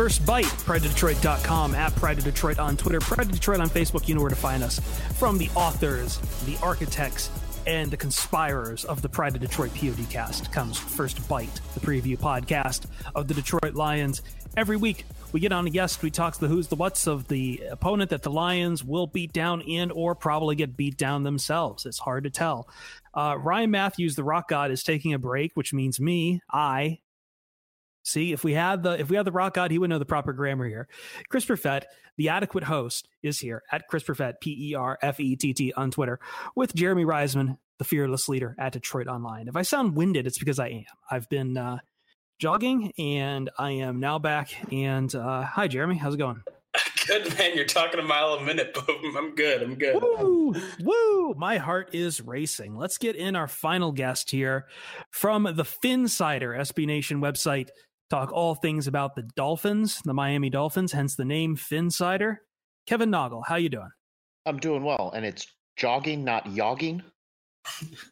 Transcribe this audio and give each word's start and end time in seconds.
First 0.00 0.24
Byte, 0.24 0.44
PrideOfDetroit.com, 0.64 1.74
at 1.74 1.94
Pride 1.94 2.16
of 2.16 2.24
Detroit 2.24 2.58
on 2.58 2.74
Twitter, 2.74 3.00
Pride 3.00 3.26
of 3.26 3.32
Detroit 3.32 3.60
on 3.60 3.68
Facebook. 3.68 4.08
You 4.08 4.14
know 4.14 4.22
where 4.22 4.30
to 4.30 4.34
find 4.34 4.62
us. 4.62 4.78
From 5.18 5.36
the 5.36 5.50
authors, 5.54 6.16
the 6.46 6.56
architects, 6.62 7.28
and 7.66 7.90
the 7.90 7.98
conspirers 7.98 8.86
of 8.86 9.02
the 9.02 9.10
Pride 9.10 9.34
of 9.34 9.42
Detroit 9.42 9.74
POD 9.74 10.08
cast 10.08 10.50
comes 10.52 10.78
First 10.78 11.18
Byte, 11.28 11.54
the 11.74 11.80
preview 11.80 12.16
podcast 12.16 12.86
of 13.14 13.28
the 13.28 13.34
Detroit 13.34 13.74
Lions. 13.74 14.22
Every 14.56 14.78
week, 14.78 15.04
we 15.32 15.40
get 15.40 15.52
on 15.52 15.66
a 15.66 15.70
guest, 15.70 16.00
we 16.00 16.10
talk 16.10 16.34
the 16.38 16.48
who's 16.48 16.68
the 16.68 16.76
what's 16.76 17.06
of 17.06 17.28
the 17.28 17.62
opponent 17.70 18.08
that 18.08 18.22
the 18.22 18.30
Lions 18.30 18.82
will 18.82 19.06
beat 19.06 19.34
down 19.34 19.60
in 19.60 19.90
or 19.90 20.14
probably 20.14 20.56
get 20.56 20.78
beat 20.78 20.96
down 20.96 21.24
themselves. 21.24 21.84
It's 21.84 21.98
hard 21.98 22.24
to 22.24 22.30
tell. 22.30 22.70
Uh, 23.12 23.36
Ryan 23.38 23.70
Matthews, 23.70 24.14
the 24.14 24.24
rock 24.24 24.48
god, 24.48 24.70
is 24.70 24.82
taking 24.82 25.12
a 25.12 25.18
break, 25.18 25.52
which 25.56 25.74
means 25.74 26.00
me, 26.00 26.40
I, 26.50 27.00
See, 28.02 28.32
if 28.32 28.44
we 28.44 28.54
had 28.54 28.82
the 28.82 28.98
if 28.98 29.10
we 29.10 29.16
had 29.16 29.26
the 29.26 29.32
rock 29.32 29.54
god, 29.54 29.70
he 29.70 29.78
would 29.78 29.90
know 29.90 29.98
the 29.98 30.06
proper 30.06 30.32
grammar 30.32 30.66
here. 30.66 30.88
Chris 31.28 31.44
Perfett, 31.44 31.84
the 32.16 32.28
adequate 32.30 32.64
host, 32.64 33.08
is 33.22 33.38
here 33.38 33.62
at 33.70 33.88
Chris 33.88 34.04
Perfett, 34.04 34.40
P 34.40 34.70
E 34.70 34.74
R 34.74 34.98
F 35.02 35.20
E 35.20 35.36
T 35.36 35.52
T 35.52 35.72
on 35.74 35.90
Twitter, 35.90 36.18
with 36.56 36.74
Jeremy 36.74 37.04
Reisman, 37.04 37.58
the 37.78 37.84
fearless 37.84 38.28
leader 38.28 38.56
at 38.58 38.74
DetroitOnLion. 38.74 39.48
If 39.48 39.56
I 39.56 39.62
sound 39.62 39.96
winded, 39.96 40.26
it's 40.26 40.38
because 40.38 40.58
I 40.58 40.68
am. 40.68 40.84
I've 41.10 41.28
been 41.28 41.56
uh, 41.56 41.78
jogging 42.38 42.92
and 42.98 43.50
I 43.58 43.72
am 43.72 44.00
now 44.00 44.18
back. 44.18 44.50
And 44.72 45.14
uh, 45.14 45.42
hi, 45.42 45.68
Jeremy, 45.68 45.96
how's 45.96 46.14
it 46.14 46.18
going? 46.18 46.42
Good 47.06 47.36
man, 47.38 47.56
you're 47.56 47.64
talking 47.64 47.98
a 47.98 48.04
mile 48.04 48.34
a 48.34 48.42
minute. 48.44 48.74
Boom. 48.86 49.16
I'm 49.16 49.34
good. 49.34 49.62
I'm 49.62 49.74
good. 49.74 50.00
Woo, 50.00 50.54
woo! 50.80 51.34
My 51.36 51.56
heart 51.56 51.94
is 51.94 52.20
racing. 52.20 52.76
Let's 52.76 52.98
get 52.98 53.16
in 53.16 53.34
our 53.34 53.48
final 53.48 53.90
guest 53.90 54.30
here 54.30 54.66
from 55.10 55.44
the 55.44 55.64
Phinsider 55.64 56.56
SB 56.56 56.86
Nation 56.86 57.20
website 57.20 57.70
talk 58.10 58.32
all 58.32 58.54
things 58.54 58.86
about 58.86 59.14
the 59.14 59.22
Dolphins, 59.36 60.02
the 60.04 60.12
Miami 60.12 60.50
Dolphins, 60.50 60.92
hence 60.92 61.14
the 61.14 61.24
name 61.24 61.56
Phinsider. 61.56 62.38
Kevin 62.86 63.10
Nogle, 63.10 63.42
how 63.46 63.56
you 63.56 63.68
doing? 63.68 63.90
I'm 64.46 64.58
doing 64.58 64.82
well, 64.82 65.12
and 65.14 65.24
it's 65.24 65.46
jogging, 65.76 66.24
not 66.24 66.46
yogging. 66.46 67.02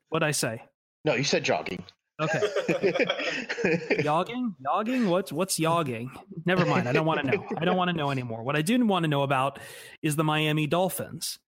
What'd 0.08 0.26
I 0.26 0.30
say? 0.30 0.62
No, 1.04 1.14
you 1.14 1.24
said 1.24 1.44
jogging. 1.44 1.82
Okay. 2.20 2.38
yogging? 4.02 4.54
Yogging? 4.64 5.08
What's 5.08 5.32
what's 5.32 5.58
yogging? 5.58 6.10
Never 6.44 6.66
mind. 6.66 6.88
I 6.88 6.92
don't 6.92 7.06
want 7.06 7.20
to 7.20 7.26
know. 7.26 7.46
I 7.56 7.64
don't 7.64 7.76
want 7.76 7.90
to 7.90 7.96
know 7.96 8.10
anymore. 8.10 8.42
What 8.42 8.56
I 8.56 8.62
do 8.62 8.84
want 8.86 9.04
to 9.04 9.08
know 9.08 9.22
about 9.22 9.58
is 10.02 10.16
the 10.16 10.24
Miami 10.24 10.66
Dolphins. 10.66 11.38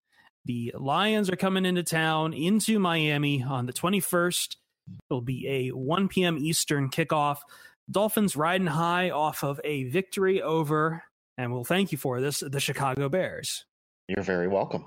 The 0.45 0.73
Lions 0.79 1.29
are 1.29 1.37
coming 1.37 1.67
into 1.67 1.83
town 1.83 2.33
into 2.33 2.79
Miami 2.79 3.43
on 3.43 3.67
the 3.67 3.73
21st. 3.73 4.57
It'll 5.11 5.21
be 5.21 5.47
a 5.49 5.69
1 5.69 6.09
p.m. 6.09 6.39
Eastern 6.39 6.89
kickoff. 6.89 7.39
Dolphins 7.91 8.37
riding 8.37 8.67
high 8.67 9.11
off 9.11 9.43
of 9.43 9.61
a 9.65 9.85
victory 9.85 10.43
over, 10.43 11.03
and 11.37 11.53
we'll 11.53 11.65
thank 11.65 11.93
you 11.93 11.99
for 11.99 12.21
this, 12.21 12.41
the 12.41 12.61
Chicago 12.61 13.09
Bears. 13.09 13.65
You're 14.09 14.23
very 14.23 14.49
welcome. 14.49 14.87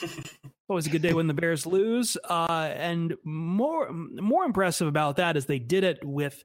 Always 0.68 0.86
a 0.86 0.90
good 0.90 1.02
day 1.02 1.12
when 1.12 1.28
the 1.28 1.34
Bears 1.34 1.66
lose. 1.66 2.16
Uh, 2.28 2.72
and 2.74 3.14
more 3.24 3.90
more 3.92 4.44
impressive 4.44 4.88
about 4.88 5.16
that 5.16 5.36
is 5.36 5.46
they 5.46 5.58
did 5.58 5.84
it 5.84 6.04
with 6.04 6.42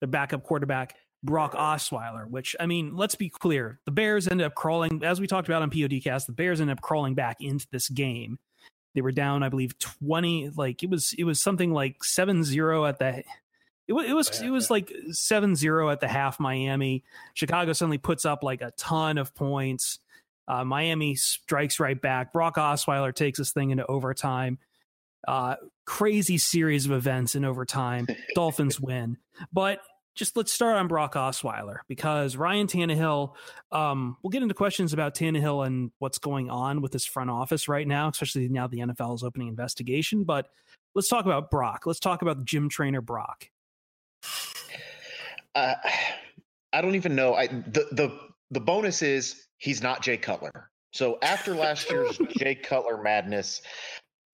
the 0.00 0.06
backup 0.06 0.42
quarterback 0.42 0.96
Brock 1.22 1.54
Osweiler. 1.54 2.28
Which 2.28 2.56
I 2.58 2.66
mean, 2.66 2.96
let's 2.96 3.14
be 3.14 3.28
clear: 3.28 3.80
the 3.84 3.92
Bears 3.92 4.26
ended 4.26 4.46
up 4.46 4.54
crawling, 4.54 5.02
as 5.04 5.20
we 5.20 5.26
talked 5.26 5.48
about 5.48 5.62
on 5.62 5.70
PODcast. 5.70 6.26
The 6.26 6.32
Bears 6.32 6.60
ended 6.60 6.76
up 6.76 6.82
crawling 6.82 7.14
back 7.14 7.36
into 7.40 7.66
this 7.70 7.88
game. 7.88 8.38
They 8.94 9.02
were 9.02 9.12
down, 9.12 9.44
I 9.44 9.48
believe, 9.48 9.78
twenty. 9.78 10.50
Like 10.50 10.82
it 10.82 10.90
was, 10.90 11.14
it 11.16 11.24
was 11.24 11.40
something 11.40 11.72
like 11.72 11.98
7-0 12.02 12.88
at 12.88 12.98
the 12.98 13.22
it 13.90 13.92
was 13.92 14.06
it 14.06 14.14
was 14.14 14.42
it 14.42 14.50
was 14.50 14.70
like 14.70 14.92
7-0 15.10 15.92
at 15.92 16.00
the 16.00 16.06
half 16.06 16.38
Miami. 16.38 17.02
Chicago 17.34 17.72
suddenly 17.72 17.98
puts 17.98 18.24
up 18.24 18.44
like 18.44 18.62
a 18.62 18.70
ton 18.78 19.18
of 19.18 19.34
points. 19.34 19.98
Uh, 20.46 20.64
Miami 20.64 21.16
strikes 21.16 21.80
right 21.80 22.00
back. 22.00 22.32
Brock 22.32 22.56
Osweiler 22.56 23.14
takes 23.14 23.38
this 23.38 23.52
thing 23.52 23.70
into 23.70 23.84
overtime. 23.86 24.58
Uh, 25.26 25.56
crazy 25.86 26.38
series 26.38 26.86
of 26.86 26.92
events 26.92 27.34
in 27.34 27.44
overtime. 27.44 28.06
Dolphins 28.34 28.80
win. 28.80 29.18
But 29.52 29.80
just 30.14 30.36
let's 30.36 30.52
start 30.52 30.76
on 30.76 30.86
Brock 30.86 31.14
Osweiler 31.14 31.78
because 31.88 32.36
Ryan 32.36 32.68
Tannehill. 32.68 33.34
Um, 33.72 34.16
we'll 34.22 34.30
get 34.30 34.42
into 34.42 34.54
questions 34.54 34.92
about 34.92 35.14
Tannehill 35.14 35.66
and 35.66 35.90
what's 35.98 36.18
going 36.18 36.48
on 36.48 36.80
with 36.80 36.92
his 36.92 37.06
front 37.06 37.30
office 37.30 37.68
right 37.68 37.86
now, 37.86 38.08
especially 38.08 38.48
now 38.48 38.66
the 38.66 38.78
NFL 38.78 39.16
is 39.16 39.22
opening 39.22 39.48
investigation. 39.48 40.24
But 40.24 40.48
let's 40.94 41.08
talk 41.08 41.24
about 41.24 41.50
Brock. 41.50 41.86
Let's 41.86 42.00
talk 42.00 42.22
about 42.22 42.38
the 42.38 42.44
gym 42.44 42.68
trainer 42.68 43.00
Brock. 43.00 43.48
Uh, 45.54 45.74
I 46.72 46.80
don't 46.80 46.94
even 46.94 47.16
know. 47.16 47.34
I 47.34 47.48
the 47.48 47.88
the 47.90 48.16
the 48.52 48.60
bonus 48.60 49.02
is 49.02 49.46
he's 49.58 49.82
not 49.82 50.02
Jay 50.02 50.16
Cutler. 50.16 50.70
So 50.92 51.18
after 51.22 51.54
last 51.56 51.90
year's 51.90 52.18
Jay 52.38 52.54
Cutler 52.54 53.02
madness, 53.02 53.60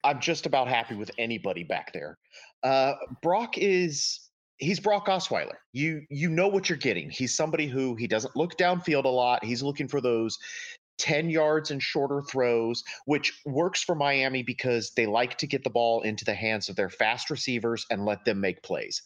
I'm 0.05 0.21
just 0.21 0.45
about 0.45 0.69
happy 0.69 0.95
with 0.95 1.11
anybody 1.17 1.65
back 1.65 1.93
there. 1.95 2.19
Uh, 2.63 2.93
Brock 3.23 3.57
is 3.57 4.21
he's 4.59 4.81
Brock 4.81 5.07
Osweiler. 5.07 5.57
You 5.73 6.03
you 6.11 6.29
know 6.29 6.49
what 6.49 6.69
you're 6.69 6.77
getting. 6.77 7.09
He's 7.09 7.35
somebody 7.35 7.67
who 7.67 7.95
he 7.95 8.07
doesn't 8.07 8.37
look 8.37 8.59
downfield 8.59 9.05
a 9.05 9.09
lot. 9.09 9.43
He's 9.43 9.63
looking 9.63 9.89
for 9.89 10.03
those 10.03 10.39
10 10.99 11.29
yards 11.29 11.71
and 11.71 11.83
shorter 11.83 12.23
throws, 12.23 12.83
which 13.05 13.41
works 13.45 13.83
for 13.83 13.95
Miami 13.95 14.43
because 14.43 14.93
they 14.97 15.07
like 15.07 15.37
to 15.39 15.47
get 15.47 15.63
the 15.63 15.71
ball 15.71 16.03
into 16.03 16.25
the 16.25 16.35
hands 16.35 16.69
of 16.69 16.77
their 16.77 16.89
fast 16.89 17.29
receivers 17.29 17.87
and 17.91 18.05
let 18.05 18.25
them 18.25 18.41
make 18.41 18.63
plays 18.63 19.03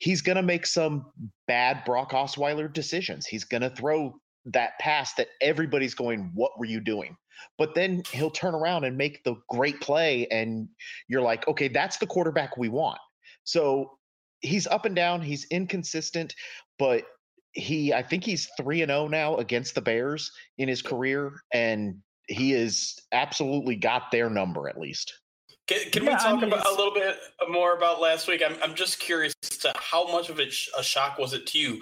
he's 0.00 0.22
going 0.22 0.36
to 0.36 0.42
make 0.42 0.66
some 0.66 1.06
bad 1.46 1.84
Brock 1.84 2.10
Osweiler 2.10 2.72
decisions. 2.72 3.26
He's 3.26 3.44
going 3.44 3.62
to 3.62 3.70
throw 3.70 4.18
that 4.46 4.78
pass 4.80 5.14
that 5.14 5.28
everybody's 5.40 5.94
going, 5.94 6.32
What 6.34 6.58
were 6.58 6.64
you 6.64 6.80
doing? 6.80 7.16
But 7.56 7.74
then 7.74 8.02
he'll 8.10 8.30
turn 8.30 8.54
around 8.54 8.84
and 8.84 8.96
make 8.96 9.22
the 9.24 9.36
great 9.48 9.80
play. 9.80 10.26
And 10.28 10.68
you're 11.08 11.22
like, 11.22 11.46
Okay, 11.46 11.68
that's 11.68 11.98
the 11.98 12.06
quarterback 12.06 12.56
we 12.56 12.68
want. 12.68 12.98
So 13.44 13.98
he's 14.40 14.66
up 14.66 14.86
and 14.86 14.96
down, 14.96 15.22
he's 15.22 15.46
inconsistent, 15.50 16.34
but 16.78 17.04
he, 17.52 17.92
I 17.92 18.02
think 18.02 18.24
he's 18.24 18.48
3 18.56 18.82
and 18.82 18.90
0 18.90 19.08
now 19.08 19.36
against 19.36 19.74
the 19.74 19.82
Bears 19.82 20.30
in 20.58 20.68
his 20.68 20.82
career. 20.82 21.32
And 21.52 21.96
he 22.26 22.52
has 22.52 22.96
absolutely 23.12 23.76
got 23.76 24.10
their 24.10 24.30
number 24.30 24.68
at 24.68 24.78
least. 24.78 25.12
Can, 25.70 25.90
can 25.92 26.02
yeah, 26.02 26.10
we 26.10 26.16
talk 26.16 26.26
I 26.26 26.34
mean, 26.34 26.44
about 26.44 26.66
a 26.66 26.70
little 26.70 26.92
bit 26.92 27.16
more 27.48 27.76
about 27.76 28.00
last 28.00 28.26
week? 28.26 28.42
I'm 28.44 28.56
I'm 28.60 28.74
just 28.74 28.98
curious 28.98 29.32
to 29.60 29.72
how 29.76 30.10
much 30.10 30.28
of 30.28 30.40
it 30.40 30.52
a 30.76 30.82
shock 30.82 31.16
was 31.16 31.32
it 31.32 31.46
to 31.48 31.58
you, 31.58 31.80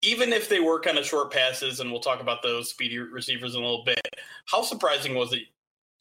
even 0.00 0.32
if 0.32 0.48
they 0.48 0.60
were 0.60 0.78
kind 0.78 0.96
of 0.96 1.04
short 1.04 1.32
passes, 1.32 1.80
and 1.80 1.90
we'll 1.90 2.00
talk 2.00 2.20
about 2.20 2.40
those 2.40 2.70
speedy 2.70 2.98
receivers 2.98 3.56
in 3.56 3.62
a 3.62 3.64
little 3.64 3.84
bit. 3.84 4.00
How 4.46 4.62
surprising 4.62 5.16
was 5.16 5.32
it 5.32 5.42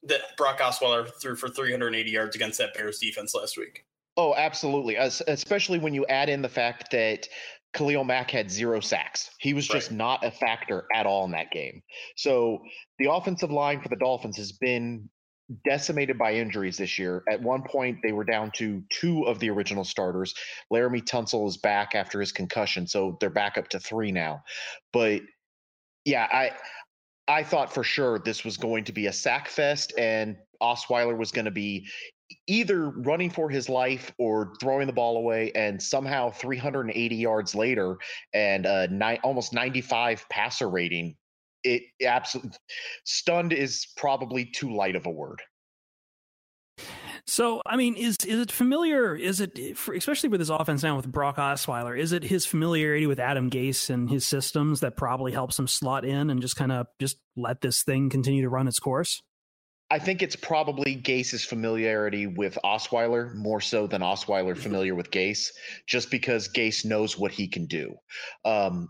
that 0.03 0.21
Brock 0.37 0.59
Osweiler 0.59 1.09
threw 1.19 1.35
for 1.35 1.49
380 1.49 2.11
yards 2.11 2.35
against 2.35 2.59
that 2.59 2.75
Bears 2.75 2.99
defense 2.99 3.33
last 3.33 3.57
week? 3.57 3.85
Oh, 4.15 4.35
absolutely. 4.35 4.95
As, 4.95 5.23
especially 5.27 5.79
when 5.79 5.95
you 5.95 6.05
add 6.05 6.29
in 6.29 6.43
the 6.43 6.49
fact 6.49 6.91
that 6.91 7.27
Khalil 7.73 8.03
Mack 8.03 8.29
had 8.29 8.51
zero 8.51 8.81
sacks. 8.81 9.31
He 9.39 9.55
was 9.55 9.67
just 9.67 9.89
right. 9.89 9.97
not 9.97 10.23
a 10.23 10.29
factor 10.29 10.85
at 10.93 11.07
all 11.07 11.25
in 11.25 11.31
that 11.31 11.51
game. 11.51 11.81
So 12.15 12.59
the 12.99 13.11
offensive 13.11 13.51
line 13.51 13.81
for 13.81 13.89
the 13.89 13.95
Dolphins 13.95 14.37
has 14.37 14.51
been 14.51 15.09
decimated 15.65 16.17
by 16.17 16.33
injuries 16.33 16.77
this 16.77 16.99
year. 16.99 17.23
At 17.29 17.41
one 17.41 17.63
point, 17.63 17.99
they 18.03 18.11
were 18.11 18.23
down 18.23 18.51
to 18.55 18.83
two 18.89 19.23
of 19.23 19.39
the 19.39 19.49
original 19.49 19.83
starters. 19.83 20.33
Laremy 20.71 21.03
Tunsil 21.03 21.47
is 21.47 21.57
back 21.57 21.95
after 21.95 22.19
his 22.19 22.31
concussion, 22.31 22.87
so 22.87 23.17
they're 23.19 23.29
back 23.29 23.57
up 23.57 23.67
to 23.69 23.79
three 23.79 24.11
now. 24.11 24.43
But 24.93 25.21
yeah, 26.05 26.27
I 26.31 26.51
I 27.27 27.43
thought 27.43 27.73
for 27.73 27.83
sure 27.83 28.19
this 28.19 28.43
was 28.43 28.57
going 28.57 28.83
to 28.85 28.91
be 28.91 29.07
a 29.07 29.13
sack 29.13 29.47
fest, 29.47 29.93
and 29.97 30.37
Osweiler 30.61 31.17
was 31.17 31.31
going 31.31 31.45
to 31.45 31.51
be 31.51 31.87
either 32.47 32.89
running 32.89 33.29
for 33.29 33.49
his 33.49 33.69
life 33.69 34.11
or 34.19 34.53
throwing 34.59 34.87
the 34.87 34.93
ball 34.93 35.17
away 35.17 35.51
and 35.55 35.81
somehow 35.81 36.29
380 36.29 37.15
yards 37.15 37.55
later 37.55 37.97
and 38.35 38.67
uh 38.67 38.85
nine, 38.87 39.17
almost 39.23 39.51
95 39.51 40.27
passer 40.29 40.69
rating 40.69 41.15
it 41.63 41.83
absolutely 42.05 42.57
stunned 43.05 43.53
is 43.53 43.87
probably 43.97 44.45
too 44.45 44.73
light 44.73 44.95
of 44.95 45.05
a 45.05 45.11
word 45.11 45.41
so, 47.29 47.61
I 47.65 47.75
mean, 47.75 47.95
is 47.95 48.17
is 48.25 48.39
it 48.39 48.51
familiar? 48.51 49.15
Is 49.15 49.39
it 49.39 49.57
especially 49.59 50.29
with 50.29 50.39
his 50.39 50.49
offense 50.49 50.83
now 50.83 50.95
with 50.95 51.11
Brock 51.11 51.37
Osweiler? 51.37 51.97
Is 51.97 52.11
it 52.11 52.23
his 52.23 52.45
familiarity 52.45 53.05
with 53.05 53.19
Adam 53.19 53.49
Gase 53.49 53.89
and 53.89 54.09
his 54.09 54.25
systems 54.25 54.79
that 54.79 54.97
probably 54.97 55.31
helps 55.31 55.57
him 55.57 55.67
slot 55.67 56.05
in 56.05 56.29
and 56.29 56.41
just 56.41 56.55
kind 56.55 56.71
of 56.71 56.87
just 56.99 57.17
let 57.35 57.61
this 57.61 57.83
thing 57.83 58.09
continue 58.09 58.41
to 58.41 58.49
run 58.49 58.67
its 58.67 58.79
course? 58.79 59.21
I 59.91 59.97
think 59.97 60.21
it's 60.21 60.35
probably 60.35 60.95
Gase's 60.95 61.43
familiarity 61.43 62.27
with 62.27 62.57
Osweiler 62.63 63.33
more 63.33 63.59
so 63.59 63.87
than 63.87 64.01
Osweiler 64.01 64.53
mm-hmm. 64.53 64.61
familiar 64.61 64.95
with 64.95 65.09
Gase, 65.09 65.49
just 65.87 66.11
because 66.11 66.47
Gase 66.47 66.85
knows 66.85 67.17
what 67.17 67.31
he 67.31 67.47
can 67.47 67.65
do. 67.65 67.95
Um, 68.45 68.89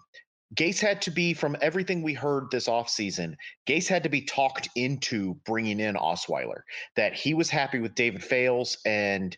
Gase 0.56 0.80
had 0.80 1.02
to 1.04 1.12
be, 1.12 1.34
from 1.34 1.56
everything 1.62 2.02
we 2.02 2.14
heard 2.14 2.50
this 2.50 2.68
offseason, 2.68 3.36
Gase 3.68 3.88
had 3.88 4.04
to 4.04 4.10
be 4.10 4.22
talked 4.22 4.68
into 4.76 5.36
bringing 5.46 5.80
in 5.80 5.96
Osweiler. 5.96 6.62
That 6.96 7.14
he 7.14 7.34
was 7.34 7.50
happy 7.50 7.80
with 7.80 7.96
David 7.96 8.24
Fales, 8.24 8.78
and 8.86 9.38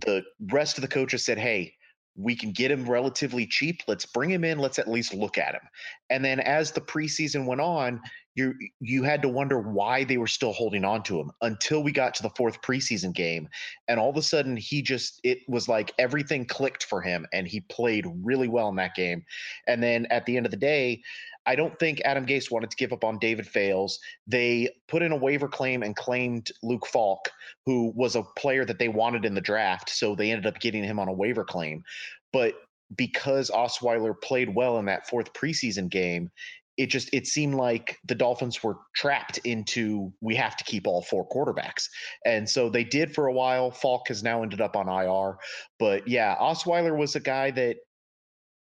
the 0.00 0.22
rest 0.50 0.76
of 0.76 0.82
the 0.82 0.88
coaches 0.88 1.24
said, 1.24 1.38
hey, 1.38 1.74
we 2.16 2.36
can 2.36 2.52
get 2.52 2.70
him 2.70 2.88
relatively 2.88 3.46
cheap. 3.46 3.82
Let's 3.88 4.06
bring 4.06 4.30
him 4.30 4.44
in. 4.44 4.58
Let's 4.58 4.78
at 4.78 4.88
least 4.88 5.14
look 5.14 5.38
at 5.38 5.54
him. 5.54 5.62
And 6.10 6.24
then 6.24 6.40
as 6.40 6.70
the 6.70 6.80
preseason 6.80 7.46
went 7.46 7.60
on, 7.60 8.00
you 8.34 8.54
you 8.80 9.02
had 9.02 9.22
to 9.22 9.28
wonder 9.28 9.60
why 9.60 10.04
they 10.04 10.16
were 10.16 10.26
still 10.26 10.52
holding 10.52 10.84
on 10.84 11.02
to 11.04 11.18
him 11.18 11.30
until 11.42 11.82
we 11.82 11.92
got 11.92 12.14
to 12.14 12.22
the 12.22 12.30
fourth 12.30 12.60
preseason 12.62 13.12
game 13.14 13.48
and 13.88 14.00
all 14.00 14.10
of 14.10 14.16
a 14.16 14.22
sudden 14.22 14.56
he 14.56 14.82
just 14.82 15.20
it 15.22 15.38
was 15.48 15.68
like 15.68 15.92
everything 15.98 16.44
clicked 16.44 16.84
for 16.84 17.00
him 17.00 17.26
and 17.32 17.46
he 17.46 17.60
played 17.60 18.06
really 18.22 18.48
well 18.48 18.68
in 18.68 18.76
that 18.76 18.94
game 18.94 19.24
and 19.66 19.82
then 19.82 20.06
at 20.10 20.26
the 20.26 20.36
end 20.36 20.46
of 20.46 20.50
the 20.50 20.56
day 20.56 21.00
I 21.46 21.56
don't 21.56 21.78
think 21.78 22.00
Adam 22.04 22.24
Gase 22.24 22.50
wanted 22.50 22.70
to 22.70 22.76
give 22.76 22.92
up 22.92 23.04
on 23.04 23.18
David 23.18 23.46
Fales. 23.46 23.98
They 24.26 24.70
put 24.88 25.02
in 25.02 25.12
a 25.12 25.16
waiver 25.16 25.46
claim 25.46 25.82
and 25.82 25.94
claimed 25.94 26.50
Luke 26.62 26.86
Falk, 26.86 27.28
who 27.66 27.92
was 27.94 28.16
a 28.16 28.22
player 28.22 28.64
that 28.64 28.78
they 28.78 28.88
wanted 28.88 29.26
in 29.26 29.34
the 29.34 29.42
draft. 29.42 29.90
So 29.90 30.14
they 30.14 30.30
ended 30.30 30.46
up 30.46 30.58
getting 30.58 30.82
him 30.82 30.98
on 30.98 31.08
a 31.08 31.12
waiver 31.12 31.44
claim. 31.44 31.84
But 32.32 32.54
because 32.96 33.50
Osweiler 33.50 34.18
played 34.20 34.54
well 34.54 34.78
in 34.78 34.86
that 34.86 35.06
fourth 35.06 35.32
preseason 35.34 35.90
game, 35.90 36.30
it 36.76 36.86
just 36.86 37.08
it 37.12 37.26
seemed 37.26 37.54
like 37.54 37.98
the 38.06 38.14
Dolphins 38.14 38.62
were 38.62 38.78
trapped 38.94 39.38
into 39.38 40.12
we 40.20 40.34
have 40.34 40.56
to 40.56 40.64
keep 40.64 40.86
all 40.86 41.02
four 41.02 41.28
quarterbacks. 41.28 41.88
And 42.26 42.48
so 42.48 42.68
they 42.68 42.84
did 42.84 43.14
for 43.14 43.26
a 43.26 43.32
while. 43.32 43.70
Falk 43.70 44.08
has 44.08 44.22
now 44.22 44.42
ended 44.42 44.60
up 44.60 44.76
on 44.76 44.88
IR. 44.88 45.38
But 45.78 46.08
yeah, 46.08 46.36
Osweiler 46.40 46.96
was 46.96 47.14
a 47.14 47.20
guy 47.20 47.50
that 47.52 47.76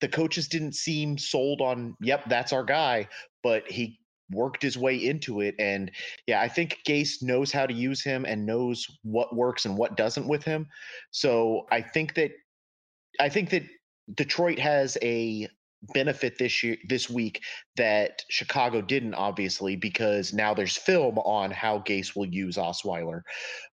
the 0.01 0.09
coaches 0.09 0.47
didn't 0.47 0.75
seem 0.75 1.17
sold 1.17 1.61
on, 1.61 1.95
yep, 2.01 2.23
that's 2.27 2.51
our 2.51 2.63
guy, 2.63 3.07
but 3.43 3.69
he 3.69 3.99
worked 4.31 4.63
his 4.63 4.77
way 4.77 4.95
into 4.95 5.41
it. 5.41 5.55
And 5.59 5.91
yeah, 6.27 6.41
I 6.41 6.47
think 6.47 6.79
Gase 6.87 7.21
knows 7.21 7.51
how 7.51 7.65
to 7.65 7.73
use 7.73 8.03
him 8.03 8.25
and 8.25 8.45
knows 8.45 8.85
what 9.03 9.35
works 9.35 9.65
and 9.65 9.77
what 9.77 9.97
doesn't 9.97 10.27
with 10.27 10.43
him. 10.43 10.67
So 11.11 11.67
I 11.71 11.81
think 11.81 12.15
that 12.15 12.31
I 13.19 13.29
think 13.29 13.49
that 13.51 13.63
Detroit 14.15 14.57
has 14.59 14.97
a 15.01 15.47
benefit 15.93 16.37
this 16.37 16.63
year 16.63 16.77
this 16.87 17.09
week 17.09 17.41
that 17.75 18.21
Chicago 18.29 18.81
didn't 18.81 19.15
obviously 19.15 19.75
because 19.75 20.33
now 20.33 20.53
there's 20.53 20.77
film 20.77 21.17
on 21.19 21.51
how 21.51 21.79
Gase 21.79 22.15
will 22.15 22.27
use 22.27 22.57
Osweiler. 22.57 23.21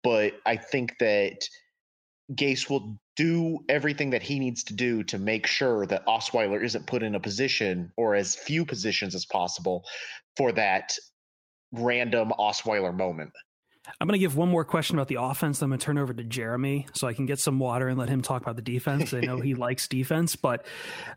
But 0.02 0.34
I 0.44 0.56
think 0.56 0.96
that 0.98 1.44
Gase 2.34 2.68
will 2.68 2.98
do 3.16 3.60
everything 3.68 4.10
that 4.10 4.22
he 4.22 4.38
needs 4.38 4.64
to 4.64 4.74
do 4.74 5.02
to 5.04 5.18
make 5.18 5.46
sure 5.46 5.86
that 5.86 6.06
Osweiler 6.06 6.62
isn't 6.62 6.86
put 6.86 7.02
in 7.02 7.14
a 7.14 7.20
position 7.20 7.92
or 7.96 8.14
as 8.14 8.34
few 8.34 8.64
positions 8.64 9.14
as 9.14 9.26
possible 9.26 9.84
for 10.36 10.52
that 10.52 10.96
random 11.72 12.32
Osweiler 12.38 12.96
moment. 12.96 13.32
I'm 14.00 14.06
going 14.06 14.18
to 14.18 14.20
give 14.20 14.36
one 14.36 14.48
more 14.48 14.64
question 14.64 14.96
about 14.96 15.08
the 15.08 15.20
offense. 15.20 15.60
I'm 15.60 15.70
going 15.70 15.78
to 15.78 15.84
turn 15.84 15.98
over 15.98 16.12
to 16.12 16.22
Jeremy 16.22 16.86
so 16.94 17.08
I 17.08 17.14
can 17.14 17.26
get 17.26 17.40
some 17.40 17.58
water 17.58 17.88
and 17.88 17.98
let 17.98 18.08
him 18.08 18.22
talk 18.22 18.42
about 18.42 18.56
the 18.56 18.62
defense. 18.62 19.12
I 19.12 19.20
know 19.20 19.40
he 19.40 19.54
likes 19.56 19.88
defense, 19.88 20.36
but 20.36 20.64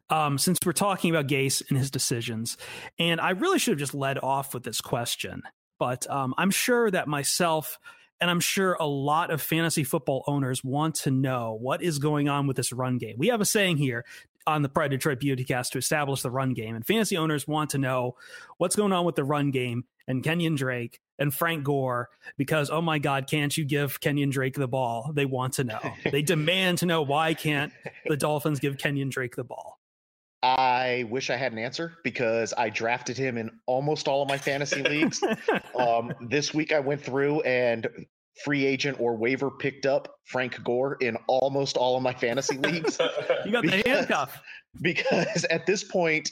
um, 0.10 0.38
since 0.38 0.58
we're 0.66 0.74
talking 0.74 1.12
about 1.12 1.28
Gase 1.28 1.62
and 1.70 1.78
his 1.78 1.92
decisions, 1.92 2.58
and 2.98 3.22
I 3.22 3.32
really 3.32 3.60
should 3.60 3.74
have 3.74 3.80
just 3.80 3.94
led 3.94 4.18
off 4.18 4.54
with 4.54 4.64
this 4.64 4.82
question, 4.82 5.44
but 5.78 6.10
um, 6.10 6.34
I'm 6.38 6.52
sure 6.52 6.90
that 6.90 7.08
myself 7.08 7.80
and 8.22 8.32
I'm 8.32 8.40
sure 8.40 8.78
a 8.80 8.88
lot 8.88 9.30
of 9.30 9.42
fantasy 9.42 9.84
football 9.84 10.24
owners 10.26 10.64
want 10.64 10.96
to 10.96 11.12
know 11.12 11.58
what 11.60 11.84
is 11.84 12.00
going 12.00 12.30
on 12.30 12.48
with 12.48 12.56
this 12.56 12.72
run 12.72 12.98
game. 12.98 13.16
We 13.18 13.28
have 13.28 13.42
a 13.42 13.46
saying 13.46 13.78
here 13.78 14.06
on 14.48 14.62
the 14.62 14.70
Pride 14.70 14.92
Detroit 14.92 15.20
Beautycast 15.20 15.72
to 15.72 15.78
establish 15.78 16.22
the 16.22 16.32
run 16.32 16.54
game, 16.54 16.76
and 16.76 16.86
fantasy 16.86 17.18
owners 17.18 17.48
want 17.48 17.72
to 17.72 17.78
know 17.78 18.16
what's 18.58 18.76
going 18.76 18.94
on 18.94 19.06
with 19.06 19.16
the 19.16 19.24
run 19.24 19.52
game 19.52 19.86
and 20.08 20.24
Kenyon 20.24 20.56
Drake 20.56 21.00
and 21.18 21.34
Frank 21.34 21.64
Gore 21.64 22.10
because 22.38 22.70
oh 22.70 22.82
my 22.82 23.00
God, 23.00 23.28
can't 23.28 23.56
you 23.56 23.66
give 23.66 24.00
Kenyon 24.00 24.30
Drake 24.30 24.56
the 24.56 24.68
ball? 24.68 25.12
They 25.14 25.26
want 25.26 25.54
to 25.54 25.64
know. 25.64 25.80
they 26.12 26.22
demand 26.22 26.80
to 26.80 26.86
know 26.86 27.02
why 27.02 27.34
can't 27.34 27.74
the 28.06 28.18
Dolphins 28.18 28.60
give 28.60 28.78
Kenyon 28.78 29.10
Drake 29.10 29.36
the 29.36 29.44
ball? 29.44 29.80
I 30.44 31.08
wish 31.10 31.32
I 31.32 31.38
had 31.38 31.54
an 31.54 31.58
answer 31.58 31.94
because 32.04 32.54
I 32.56 32.70
drafted 32.70 33.18
him 33.18 33.38
in 33.38 33.50
almost 33.66 34.08
all 34.08 34.22
of 34.22 34.30
my 34.30 34.38
fantasy 34.38 34.84
leagues. 34.84 35.24
Um, 35.78 36.14
this 36.22 36.54
week 36.54 36.72
I 36.72 36.80
went 36.80 37.02
through 37.02 37.42
and 37.42 37.88
free 38.44 38.66
agent 38.66 39.00
or 39.00 39.16
waiver 39.16 39.50
picked 39.50 39.86
up 39.86 40.20
Frank 40.26 40.62
Gore 40.64 40.98
in 41.02 41.18
almost 41.28 41.78
all 41.78 41.96
of 41.96 42.04
my 42.04 42.14
fantasy 42.14 42.58
leagues. 42.60 42.98
you 43.46 43.52
got 43.52 43.62
because, 43.64 43.84
the 43.84 43.90
handcuff. 43.90 44.42
Because 44.82 45.46
at 45.46 45.66
this 45.66 45.84
point, 45.84 46.32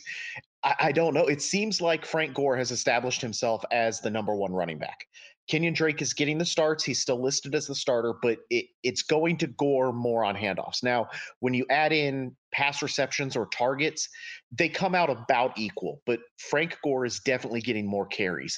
I, 0.64 0.76
I, 0.80 0.92
don't 0.92 1.14
know. 1.14 1.28
It 1.28 1.42
seems 1.42 1.82
like 1.82 2.06
Frank 2.06 2.34
Gore 2.34 2.58
has 2.58 2.72
established 2.72 3.22
himself 3.22 3.64
as 3.72 4.02
the 4.02 4.10
number 4.10 4.36
one 4.36 4.52
running 4.52 4.78
back. 4.78 5.06
Kenyon 5.50 5.74
Drake 5.74 6.02
is 6.02 6.14
getting 6.14 6.38
the 6.38 6.46
starts. 6.46 6.84
He's 6.84 7.00
still 7.00 7.22
listed 7.22 7.54
as 7.54 7.68
the 7.68 7.76
starter, 7.76 8.14
but 8.22 8.40
it, 8.50 8.66
it's 8.82 9.02
going 9.02 9.38
to 9.38 9.48
Gore 9.48 9.92
more 9.92 10.24
on 10.24 10.36
handoffs. 10.36 10.84
Now, 10.84 11.10
when 11.42 11.54
you 11.54 11.66
add 11.70 11.92
in 11.92 12.36
pass 12.54 12.82
receptions 12.82 13.36
or 13.36 13.48
targets, 13.48 14.08
they 14.52 14.70
come 14.70 14.96
out 14.96 15.10
about 15.10 15.58
equal, 15.58 16.02
but 16.06 16.22
Frank 16.38 16.78
Gore 16.84 17.06
is 17.06 17.20
definitely 17.20 17.62
getting 17.62 17.86
more 17.86 18.06
carries. 18.06 18.58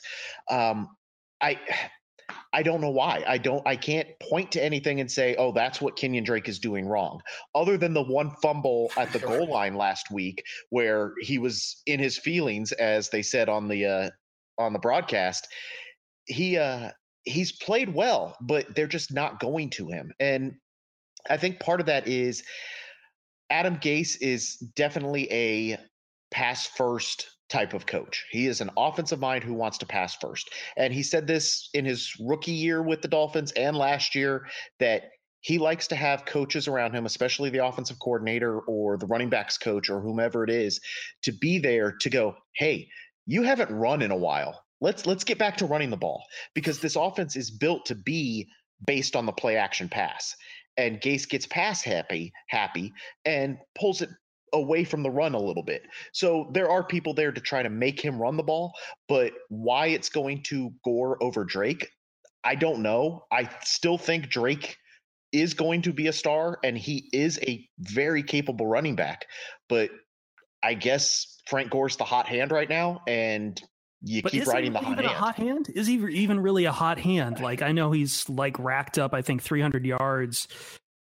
Um, 0.50 0.90
I 1.42 1.60
I 2.56 2.64
don't 2.64 2.80
know 2.80 2.90
why. 2.90 3.22
I 3.28 3.38
don't 3.38 3.62
I 3.68 3.76
can't 3.76 4.08
point 4.30 4.54
to 4.54 4.64
anything 4.64 5.02
and 5.02 5.12
say, 5.12 5.36
"Oh, 5.36 5.52
that's 5.52 5.82
what 5.82 5.98
Kenyon 5.98 6.24
Drake 6.24 6.48
is 6.48 6.58
doing 6.58 6.88
wrong." 6.88 7.20
Other 7.54 7.78
than 7.78 7.94
the 7.94 8.02
one 8.02 8.32
fumble 8.42 8.90
at 8.98 9.12
the 9.12 9.20
goal 9.20 9.50
line 9.50 9.76
last 9.76 10.10
week 10.10 10.42
where 10.70 11.12
he 11.20 11.38
was 11.38 11.82
in 11.86 12.00
his 12.00 12.18
feelings 12.18 12.72
as 12.72 13.10
they 13.10 13.22
said 13.22 13.50
on 13.50 13.68
the 13.68 13.86
uh 13.86 14.10
on 14.58 14.72
the 14.72 14.80
broadcast. 14.80 15.50
He 16.28 16.58
uh 16.58 16.92
he's 17.26 17.52
played 17.52 17.94
well, 17.94 18.38
but 18.40 18.74
they're 18.74 18.88
just 18.88 19.14
not 19.14 19.42
going 19.42 19.72
to 19.72 19.90
him. 19.90 20.14
And 20.22 20.54
I 21.30 21.36
think 21.36 21.60
part 21.60 21.82
of 21.82 21.88
that 21.88 22.08
is 22.08 22.42
Adam 23.50 23.76
Gase 23.80 24.16
is 24.22 24.56
definitely 24.78 25.30
a 25.30 25.78
pass 26.32 26.68
first 26.68 27.35
type 27.50 27.74
of 27.74 27.86
coach. 27.86 28.26
He 28.32 28.48
is 28.48 28.62
an 28.62 28.72
offensive 28.78 29.20
mind 29.20 29.44
who 29.44 29.54
wants 29.54 29.78
to 29.80 29.86
pass 29.86 30.16
first. 30.16 30.50
And 30.78 30.94
he 30.94 31.04
said 31.04 31.28
this 31.28 31.70
in 31.74 31.86
his 31.86 32.14
rookie 32.20 32.52
year 32.52 32.82
with 32.82 33.02
the 33.02 33.08
Dolphins 33.08 33.52
and 33.52 33.78
last 33.78 34.16
year 34.16 34.48
that 34.80 35.12
he 35.42 35.60
likes 35.60 35.88
to 35.88 35.96
have 35.96 36.26
coaches 36.26 36.68
around 36.68 36.94
him, 36.94 37.06
especially 37.06 37.52
the 37.52 37.64
offensive 37.64 38.00
coordinator 38.00 38.62
or 38.62 38.98
the 38.98 39.06
running 39.06 39.30
backs 39.30 39.60
coach 39.60 39.92
or 39.92 40.02
whomever 40.02 40.44
it 40.44 40.50
is, 40.50 40.82
to 41.22 41.32
be 41.32 41.60
there 41.60 41.92
to 42.02 42.10
go, 42.10 42.36
"Hey, 42.56 42.90
you 43.28 43.44
haven't 43.44 43.70
run 43.70 44.02
in 44.02 44.10
a 44.10 44.18
while. 44.18 44.64
Let's 44.82 45.06
let's 45.06 45.24
get 45.24 45.38
back 45.38 45.58
to 45.58 45.68
running 45.68 45.92
the 45.92 45.98
ball 45.98 46.24
because 46.56 46.80
this 46.80 46.96
offense 46.96 47.36
is 47.36 47.52
built 47.52 47.86
to 47.86 47.96
be 47.96 48.48
based 48.88 49.16
on 49.16 49.28
the 49.28 49.32
play 49.32 49.56
action 49.56 49.88
pass." 49.88 50.36
And 50.78 51.00
Gase 51.00 51.30
gets 51.30 51.46
pass 51.46 51.84
happy, 51.84 52.34
happy, 52.50 52.92
and 53.24 53.60
pulls 53.76 54.02
it 54.02 54.10
away 54.56 54.84
from 54.86 55.04
the 55.04 55.12
run 55.12 55.36
a 55.36 55.40
little 55.40 55.62
bit. 55.62 55.84
So 56.14 56.50
there 56.54 56.72
are 56.72 56.84
people 56.84 57.14
there 57.14 57.32
to 57.32 57.42
try 57.42 57.62
to 57.62 57.70
make 57.70 58.04
him 58.04 58.20
run 58.20 58.38
the 58.38 58.44
ball, 58.44 58.74
but 59.08 59.34
why 59.50 59.88
it's 59.88 60.10
going 60.10 60.44
to 60.44 60.72
Gore 60.84 61.22
over 61.22 61.44
Drake, 61.44 61.88
I 62.44 62.56
don't 62.56 62.82
know. 62.82 63.26
I 63.32 63.50
still 63.64 63.98
think 63.98 64.30
Drake 64.30 64.78
is 65.32 65.54
going 65.54 65.82
to 65.84 65.94
be 65.94 66.08
a 66.08 66.14
star 66.14 66.58
and 66.64 66.78
he 66.78 67.10
is 67.12 67.38
a 67.44 67.68
very 67.80 68.24
capable 68.24 68.66
running 68.66 68.96
back, 68.96 69.26
but 69.68 69.92
I 70.64 70.74
guess 70.74 71.42
Frank 71.48 71.70
Gore's 71.72 71.98
the 71.98 72.06
hot 72.06 72.26
hand 72.26 72.52
right 72.52 72.70
now 72.70 73.02
and 73.08 73.62
you 74.02 74.22
but 74.22 74.32
keep 74.32 74.48
riding 74.48 74.72
the 74.72 74.80
hot 74.80 75.00
hand. 75.00 75.08
hot 75.08 75.36
hand? 75.36 75.68
Is 75.76 75.88
he 75.88 75.96
even 75.96 76.40
really 76.40 76.66
a 76.66 76.72
hot 76.72 77.00
hand? 77.00 77.40
Like 77.42 77.62
I 77.62 77.74
know 77.74 77.92
he's 77.92 78.30
like 78.30 78.58
racked 78.58 78.98
up, 78.98 79.14
I 79.14 79.22
think 79.22 79.44
300 79.44 79.86
yards 79.86 80.48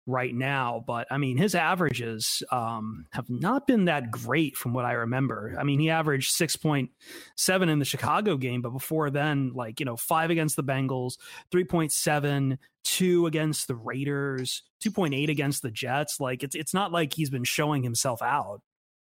right 0.06 0.34
now, 0.34 0.82
but 0.86 1.06
I 1.10 1.18
mean 1.18 1.36
his 1.36 1.54
averages 1.54 2.42
um, 2.50 3.06
have 3.12 3.28
not 3.30 3.66
been 3.66 3.84
that 3.86 4.10
great 4.10 4.56
from 4.56 4.72
what 4.72 4.84
I 4.84 4.92
remember. 4.92 5.56
I 5.58 5.64
mean 5.64 5.78
he 5.78 5.90
averaged 5.90 6.34
6.7 6.34 7.68
in 7.68 7.78
the 7.78 7.84
Chicago 7.84 8.36
game, 8.36 8.62
but 8.62 8.70
before 8.70 9.10
then, 9.10 9.52
like 9.54 9.80
you 9.80 9.86
know, 9.86 9.96
five 9.96 10.30
against 10.30 10.56
the 10.56 10.64
Bengals, 10.64 11.14
3.7, 11.52 12.58
two 12.84 13.26
against 13.26 13.68
the 13.68 13.76
Raiders, 13.76 14.62
2.8 14.84 15.28
against 15.28 15.62
the 15.62 15.70
Jets. 15.70 16.18
Like 16.18 16.42
it's 16.42 16.54
it's 16.54 16.74
not 16.74 16.92
like 16.92 17.12
he's 17.12 17.30
been 17.30 17.44
showing 17.44 17.82
himself 17.82 18.22
out. 18.22 18.60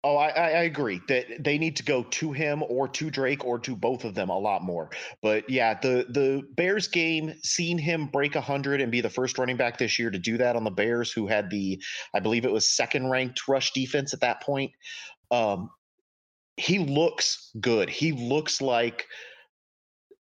Oh, 0.06 0.18
I, 0.18 0.30
I 0.32 0.64
agree 0.64 1.00
that 1.08 1.26
they 1.40 1.58
need 1.58 1.78
to 1.78 1.84
go 1.84 2.04
to 2.04 2.34
him 2.34 2.62
or 2.68 2.90
to 2.90 3.10
Drake 3.10 3.46
or 3.46 3.58
to 3.60 3.74
both 3.74 4.04
of 4.04 4.14
them 4.14 4.30
a 4.30 4.38
lot 4.38 4.62
more. 4.62 4.90
But 5.22 5.50
yeah, 5.50 5.80
the 5.80 6.06
the 6.10 6.44
Bears 6.56 6.90
game, 6.90 7.34
seeing 7.42 7.78
him 7.78 8.08
break 8.08 8.36
hundred 8.36 8.82
and 8.82 8.92
be 8.92 9.00
the 9.00 9.10
first 9.10 9.38
running 9.38 9.56
back 9.56 9.78
this 9.78 9.98
year 9.98 10.12
to 10.12 10.20
do 10.20 10.38
that 10.38 10.58
on 10.58 10.66
the 10.66 10.72
Bears, 10.72 11.14
who 11.14 11.26
had 11.26 11.50
the, 11.50 11.82
I 12.14 12.20
believe 12.20 12.44
it 12.44 12.52
was 12.52 12.70
second 12.70 13.10
ranked 13.10 13.48
rush 13.48 13.72
defense 13.72 14.14
at 14.14 14.20
that 14.20 14.42
point. 14.42 14.72
Um, 15.32 15.70
he 16.58 16.80
looks 16.80 17.52
good. 17.60 17.90
He 17.90 18.12
looks 18.12 18.62
like. 18.62 19.08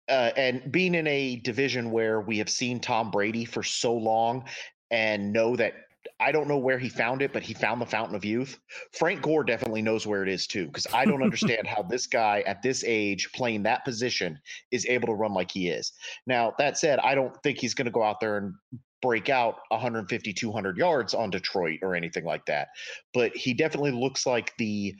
Uh, 0.09 0.31
and 0.35 0.69
being 0.69 0.95
in 0.95 1.07
a 1.07 1.37
division 1.37 1.89
where 1.89 2.19
we 2.19 2.37
have 2.37 2.49
seen 2.49 2.79
Tom 2.79 3.09
Brady 3.09 3.45
for 3.45 3.63
so 3.63 3.93
long 3.93 4.43
and 4.91 5.31
know 5.31 5.55
that 5.55 5.73
I 6.19 6.31
don't 6.31 6.47
know 6.47 6.57
where 6.57 6.79
he 6.79 6.89
found 6.89 7.21
it, 7.21 7.33
but 7.33 7.43
he 7.43 7.53
found 7.53 7.81
the 7.81 7.85
fountain 7.85 8.15
of 8.15 8.25
youth. 8.25 8.59
Frank 8.91 9.21
Gore 9.21 9.43
definitely 9.43 9.81
knows 9.81 10.05
where 10.07 10.23
it 10.23 10.29
is 10.29 10.47
too, 10.47 10.65
because 10.67 10.87
I 10.93 11.05
don't 11.05 11.23
understand 11.23 11.67
how 11.67 11.83
this 11.83 12.07
guy 12.07 12.43
at 12.45 12.61
this 12.61 12.83
age 12.85 13.31
playing 13.33 13.63
that 13.63 13.85
position 13.85 14.39
is 14.71 14.85
able 14.85 15.07
to 15.07 15.13
run 15.13 15.33
like 15.33 15.51
he 15.51 15.69
is. 15.69 15.93
Now, 16.27 16.53
that 16.57 16.77
said, 16.77 16.99
I 16.99 17.15
don't 17.15 17.35
think 17.43 17.59
he's 17.59 17.73
going 17.73 17.85
to 17.85 17.91
go 17.91 18.03
out 18.03 18.19
there 18.19 18.37
and 18.37 18.53
break 19.01 19.29
out 19.29 19.59
150, 19.69 20.33
200 20.33 20.77
yards 20.77 21.13
on 21.13 21.29
Detroit 21.29 21.79
or 21.81 21.95
anything 21.95 22.23
like 22.23 22.45
that. 22.45 22.69
But 23.13 23.35
he 23.35 23.53
definitely 23.53 23.91
looks 23.91 24.25
like 24.25 24.53
the 24.57 24.95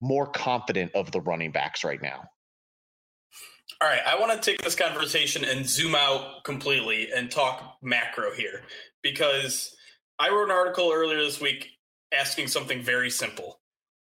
more 0.00 0.26
confident 0.26 0.92
of 0.94 1.10
the 1.10 1.20
running 1.20 1.52
backs 1.52 1.84
right 1.84 2.00
now. 2.00 2.24
All 3.80 3.88
right, 3.88 4.00
I 4.06 4.18
want 4.18 4.32
to 4.32 4.50
take 4.50 4.62
this 4.62 4.74
conversation 4.74 5.44
and 5.44 5.68
zoom 5.68 5.94
out 5.94 6.44
completely 6.44 7.08
and 7.14 7.30
talk 7.30 7.76
macro 7.82 8.32
here 8.34 8.62
because 9.02 9.75
I 10.18 10.30
wrote 10.30 10.44
an 10.44 10.50
article 10.50 10.92
earlier 10.94 11.18
this 11.18 11.40
week 11.40 11.68
asking 12.16 12.48
something 12.48 12.82
very 12.82 13.10
simple. 13.10 13.60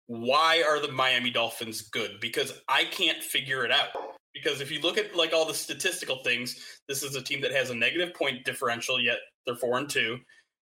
Why 0.06 0.62
are 0.68 0.80
the 0.80 0.92
Miami 0.92 1.30
Dolphins 1.30 1.82
good? 1.82 2.18
Because 2.20 2.60
I 2.68 2.84
can't 2.84 3.22
figure 3.22 3.64
it 3.64 3.70
out. 3.70 3.88
Because 4.34 4.60
if 4.60 4.70
you 4.70 4.80
look 4.80 4.98
at 4.98 5.14
like 5.16 5.32
all 5.32 5.46
the 5.46 5.54
statistical 5.54 6.22
things, 6.22 6.56
this 6.88 7.02
is 7.02 7.16
a 7.16 7.22
team 7.22 7.40
that 7.42 7.52
has 7.52 7.70
a 7.70 7.74
negative 7.74 8.14
point 8.14 8.44
differential, 8.44 9.00
yet 9.00 9.18
they're 9.46 9.56
four 9.56 9.78
and 9.78 9.88
two. 9.88 10.18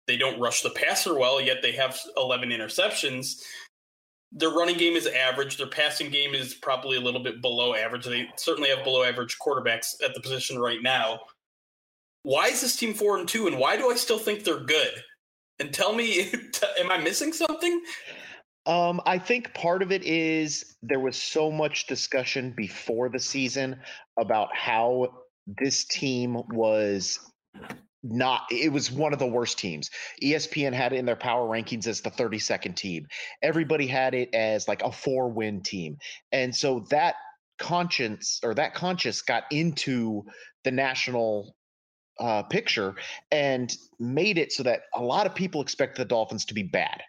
They 0.06 0.16
don't 0.16 0.40
rush 0.40 0.62
the 0.62 0.70
passer 0.70 1.18
well, 1.18 1.40
yet 1.40 1.62
they 1.62 1.72
have 1.72 1.98
11 2.16 2.50
interceptions. 2.50 3.42
Their 4.32 4.50
running 4.50 4.76
game 4.76 4.94
is 4.94 5.06
average. 5.06 5.56
Their 5.56 5.66
passing 5.66 6.10
game 6.10 6.34
is 6.34 6.54
probably 6.54 6.96
a 6.96 7.00
little 7.00 7.22
bit 7.22 7.40
below 7.40 7.74
average. 7.74 8.04
They 8.04 8.28
certainly 8.36 8.68
have 8.70 8.84
below 8.84 9.02
average 9.02 9.36
quarterbacks 9.38 9.94
at 10.04 10.14
the 10.14 10.20
position 10.20 10.58
right 10.58 10.82
now. 10.82 11.20
Why 12.22 12.46
is 12.46 12.60
this 12.60 12.76
team 12.76 12.94
four 12.94 13.18
and 13.18 13.28
two, 13.28 13.46
and 13.46 13.58
why 13.58 13.76
do 13.76 13.90
I 13.90 13.94
still 13.94 14.18
think 14.18 14.44
they're 14.44 14.64
good? 14.64 15.02
And 15.58 15.72
tell 15.72 15.94
me 15.94 16.30
am 16.78 16.90
i 16.90 16.98
missing 16.98 17.32
something 17.32 17.80
um, 18.66 19.02
I 19.04 19.18
think 19.18 19.52
part 19.52 19.82
of 19.82 19.92
it 19.92 20.04
is 20.04 20.76
there 20.82 21.00
was 21.00 21.16
so 21.16 21.50
much 21.50 21.86
discussion 21.86 22.54
before 22.56 23.10
the 23.10 23.18
season 23.18 23.76
about 24.18 24.56
how 24.56 25.24
this 25.46 25.84
team 25.84 26.40
was 26.48 27.18
not 28.02 28.42
it 28.50 28.70
was 28.70 28.90
one 28.90 29.12
of 29.12 29.18
the 29.18 29.26
worst 29.26 29.58
teams. 29.58 29.90
ESPN 30.22 30.72
had 30.72 30.92
it 30.92 30.96
in 30.96 31.06
their 31.06 31.16
power 31.16 31.48
rankings 31.48 31.86
as 31.86 32.02
the 32.02 32.10
32nd 32.10 32.76
team. 32.76 33.06
Everybody 33.42 33.86
had 33.86 34.14
it 34.14 34.34
as 34.34 34.68
like 34.68 34.82
a 34.82 34.92
four 34.92 35.28
win 35.30 35.62
team. 35.62 35.96
And 36.32 36.54
so 36.54 36.86
that 36.90 37.16
conscience 37.58 38.40
or 38.42 38.54
that 38.54 38.74
conscious 38.74 39.22
got 39.22 39.44
into 39.50 40.24
the 40.64 40.70
national 40.70 41.54
uh, 42.20 42.42
picture 42.44 42.94
and 43.30 43.76
made 43.98 44.38
it 44.38 44.52
so 44.52 44.62
that 44.62 44.82
a 44.94 45.02
lot 45.02 45.26
of 45.26 45.34
people 45.34 45.60
expect 45.60 45.96
the 45.96 46.04
Dolphins 46.04 46.44
to 46.46 46.54
be 46.54 46.62
bad. 46.62 47.02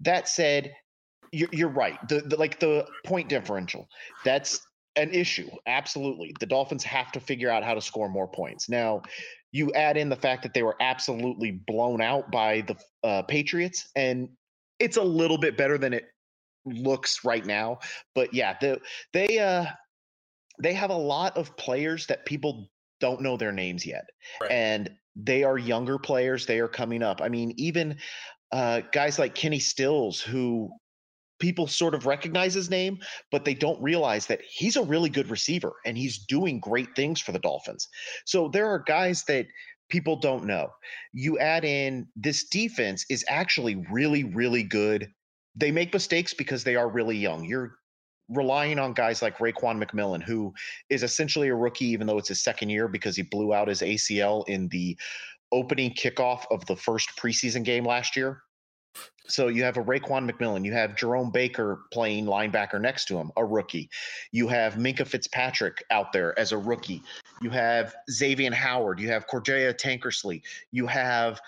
That 0.00 0.28
said, 0.28 0.72
you're, 1.32 1.48
you're 1.52 1.68
right. 1.68 1.98
The, 2.08 2.20
the 2.20 2.36
like 2.36 2.60
the 2.60 2.86
point 3.04 3.28
differential 3.28 3.88
that's 4.24 4.60
an 4.96 5.10
issue. 5.12 5.50
Absolutely, 5.66 6.34
the 6.40 6.46
Dolphins 6.46 6.84
have 6.84 7.10
to 7.12 7.20
figure 7.20 7.50
out 7.50 7.64
how 7.64 7.74
to 7.74 7.80
score 7.80 8.08
more 8.08 8.28
points. 8.28 8.68
Now, 8.68 9.02
you 9.52 9.72
add 9.72 9.96
in 9.96 10.08
the 10.08 10.16
fact 10.16 10.42
that 10.42 10.54
they 10.54 10.62
were 10.62 10.76
absolutely 10.80 11.52
blown 11.66 12.00
out 12.00 12.30
by 12.30 12.62
the 12.62 12.76
uh, 13.02 13.22
Patriots, 13.22 13.88
and 13.96 14.28
it's 14.78 14.96
a 14.96 15.02
little 15.02 15.38
bit 15.38 15.56
better 15.56 15.78
than 15.78 15.92
it 15.92 16.06
looks 16.64 17.24
right 17.24 17.44
now. 17.44 17.78
But 18.14 18.32
yeah, 18.32 18.56
the, 18.60 18.80
they 19.12 19.38
uh, 19.38 19.66
they 20.62 20.72
have 20.74 20.90
a 20.90 20.96
lot 20.96 21.36
of 21.36 21.56
players 21.56 22.06
that 22.06 22.26
people 22.26 22.70
don't 23.04 23.20
know 23.20 23.36
their 23.36 23.52
names 23.52 23.84
yet. 23.84 24.06
Right. 24.40 24.50
And 24.50 24.90
they 25.14 25.44
are 25.44 25.58
younger 25.58 25.98
players. 25.98 26.46
They 26.46 26.58
are 26.58 26.68
coming 26.68 27.02
up. 27.02 27.20
I 27.20 27.28
mean, 27.28 27.52
even 27.58 27.98
uh, 28.50 28.80
guys 28.92 29.18
like 29.18 29.34
Kenny 29.34 29.58
Stills, 29.58 30.22
who 30.22 30.70
people 31.38 31.66
sort 31.66 31.94
of 31.94 32.06
recognize 32.06 32.54
his 32.54 32.70
name, 32.70 32.98
but 33.30 33.44
they 33.44 33.52
don't 33.52 33.82
realize 33.82 34.26
that 34.28 34.40
he's 34.48 34.76
a 34.76 34.82
really 34.82 35.10
good 35.10 35.28
receiver 35.28 35.74
and 35.84 35.98
he's 35.98 36.24
doing 36.24 36.58
great 36.60 36.96
things 36.96 37.20
for 37.20 37.32
the 37.32 37.38
Dolphins. 37.38 37.86
So 38.24 38.48
there 38.48 38.68
are 38.70 38.78
guys 38.78 39.22
that 39.24 39.48
people 39.90 40.16
don't 40.16 40.46
know. 40.46 40.70
You 41.12 41.38
add 41.38 41.66
in 41.66 42.08
this 42.16 42.48
defense 42.48 43.04
is 43.10 43.22
actually 43.28 43.84
really, 43.92 44.24
really 44.24 44.62
good. 44.62 45.12
They 45.56 45.70
make 45.70 45.92
mistakes 45.92 46.32
because 46.32 46.64
they 46.64 46.76
are 46.76 46.88
really 46.88 47.18
young. 47.18 47.44
You're 47.44 47.76
relying 48.28 48.78
on 48.78 48.94
guys 48.94 49.22
like 49.22 49.38
Raekwon 49.38 49.82
McMillan, 49.82 50.22
who 50.22 50.52
is 50.90 51.02
essentially 51.02 51.48
a 51.48 51.54
rookie, 51.54 51.86
even 51.86 52.06
though 52.06 52.18
it's 52.18 52.28
his 52.28 52.42
second 52.42 52.70
year 52.70 52.88
because 52.88 53.16
he 53.16 53.22
blew 53.22 53.52
out 53.52 53.68
his 53.68 53.82
ACL 53.82 54.48
in 54.48 54.68
the 54.68 54.96
opening 55.52 55.92
kickoff 55.92 56.44
of 56.50 56.64
the 56.66 56.76
first 56.76 57.10
preseason 57.18 57.64
game 57.64 57.84
last 57.84 58.16
year. 58.16 58.42
So 59.26 59.48
you 59.48 59.64
have 59.64 59.76
a 59.76 59.82
Raekwon 59.82 60.30
McMillan, 60.30 60.64
you 60.64 60.72
have 60.72 60.96
Jerome 60.96 61.30
Baker 61.30 61.82
playing 61.92 62.26
linebacker 62.26 62.80
next 62.80 63.06
to 63.06 63.16
him, 63.16 63.32
a 63.36 63.44
rookie. 63.44 63.88
You 64.32 64.48
have 64.48 64.74
Minkah 64.74 65.06
Fitzpatrick 65.06 65.82
out 65.90 66.12
there 66.12 66.38
as 66.38 66.52
a 66.52 66.58
rookie. 66.58 67.02
You 67.40 67.50
have 67.50 67.94
Xavier 68.10 68.52
Howard. 68.52 69.00
You 69.00 69.08
have 69.08 69.26
Cordrea 69.26 69.74
Tankersley. 69.74 70.42
You 70.72 70.86
have 70.86 71.40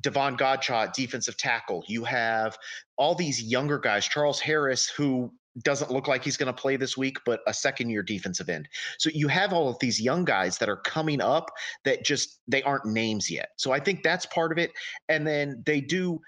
Davon 0.00 0.36
Godchaux, 0.36 0.92
defensive 0.92 1.36
tackle. 1.36 1.84
You 1.86 2.04
have 2.04 2.56
all 2.96 3.14
these 3.14 3.42
younger 3.42 3.78
guys, 3.78 4.06
Charles 4.06 4.40
Harris, 4.40 4.88
who 4.88 5.32
doesn't 5.62 5.90
look 5.90 6.08
like 6.08 6.24
he's 6.24 6.36
going 6.36 6.52
to 6.52 6.60
play 6.60 6.76
this 6.76 6.96
week, 6.96 7.18
but 7.24 7.40
a 7.46 7.54
second 7.54 7.90
year 7.90 8.02
defensive 8.02 8.48
end. 8.48 8.68
So 8.98 9.10
you 9.14 9.28
have 9.28 9.52
all 9.52 9.68
of 9.68 9.78
these 9.78 10.00
young 10.00 10.24
guys 10.24 10.58
that 10.58 10.68
are 10.68 10.78
coming 10.78 11.20
up 11.20 11.50
that 11.84 12.04
just 12.04 12.40
they 12.48 12.62
aren't 12.62 12.86
names 12.86 13.30
yet. 13.30 13.50
So 13.56 13.72
I 13.72 13.78
think 13.78 14.02
that's 14.02 14.26
part 14.26 14.52
of 14.52 14.58
it. 14.58 14.72
And 15.08 15.26
then 15.26 15.62
they 15.64 15.80
do. 15.80 16.20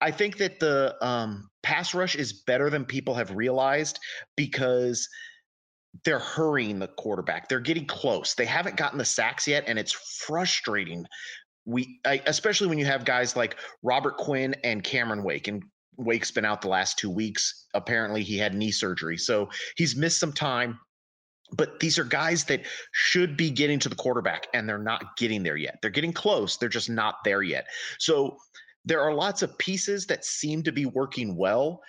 I 0.00 0.10
think 0.10 0.38
that 0.38 0.58
the 0.60 0.96
um, 1.00 1.48
pass 1.62 1.94
rush 1.94 2.16
is 2.16 2.32
better 2.32 2.68
than 2.68 2.84
people 2.84 3.14
have 3.14 3.34
realized 3.34 3.98
because 4.36 5.08
they're 6.04 6.18
hurrying 6.18 6.80
the 6.80 6.88
quarterback. 6.88 7.48
They're 7.48 7.60
getting 7.60 7.86
close. 7.86 8.34
They 8.34 8.44
haven't 8.44 8.76
gotten 8.76 8.98
the 8.98 9.04
sacks 9.04 9.46
yet, 9.46 9.64
and 9.68 9.78
it's 9.78 9.92
frustrating. 9.92 11.06
We, 11.64 12.00
I, 12.04 12.20
especially 12.26 12.66
when 12.66 12.78
you 12.78 12.84
have 12.84 13.04
guys 13.04 13.36
like 13.36 13.56
Robert 13.82 14.16
Quinn 14.16 14.54
and 14.64 14.82
Cameron 14.82 15.22
Wake, 15.22 15.46
and 15.46 15.62
Wake's 15.96 16.30
been 16.30 16.44
out 16.44 16.62
the 16.62 16.68
last 16.68 16.98
two 16.98 17.10
weeks. 17.10 17.66
Apparently, 17.74 18.22
he 18.22 18.38
had 18.38 18.54
knee 18.54 18.70
surgery. 18.70 19.16
So 19.16 19.48
he's 19.76 19.96
missed 19.96 20.20
some 20.20 20.32
time. 20.32 20.78
But 21.52 21.78
these 21.78 21.98
are 21.98 22.04
guys 22.04 22.44
that 22.44 22.62
should 22.92 23.36
be 23.36 23.50
getting 23.50 23.78
to 23.80 23.88
the 23.88 23.94
quarterback, 23.94 24.46
and 24.54 24.68
they're 24.68 24.78
not 24.78 25.16
getting 25.16 25.42
there 25.42 25.56
yet. 25.56 25.78
They're 25.82 25.90
getting 25.90 26.12
close. 26.12 26.56
They're 26.56 26.68
just 26.68 26.90
not 26.90 27.16
there 27.24 27.42
yet. 27.42 27.66
So 27.98 28.36
there 28.84 29.00
are 29.00 29.14
lots 29.14 29.42
of 29.42 29.56
pieces 29.58 30.06
that 30.06 30.24
seem 30.24 30.62
to 30.64 30.72
be 30.72 30.86
working 30.86 31.36
well. 31.36 31.80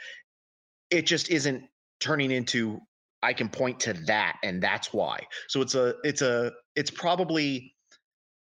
It 0.91 1.05
just 1.05 1.29
isn't 1.31 1.63
turning 1.99 2.31
into 2.31 2.79
I 3.23 3.33
can 3.33 3.49
point 3.49 3.79
to 3.81 3.93
that, 4.05 4.37
and 4.43 4.61
that's 4.61 4.93
why. 4.93 5.19
So 5.47 5.61
it's 5.61 5.73
a 5.73 5.95
it's 6.03 6.21
a 6.21 6.51
it's 6.75 6.91
probably 6.91 7.73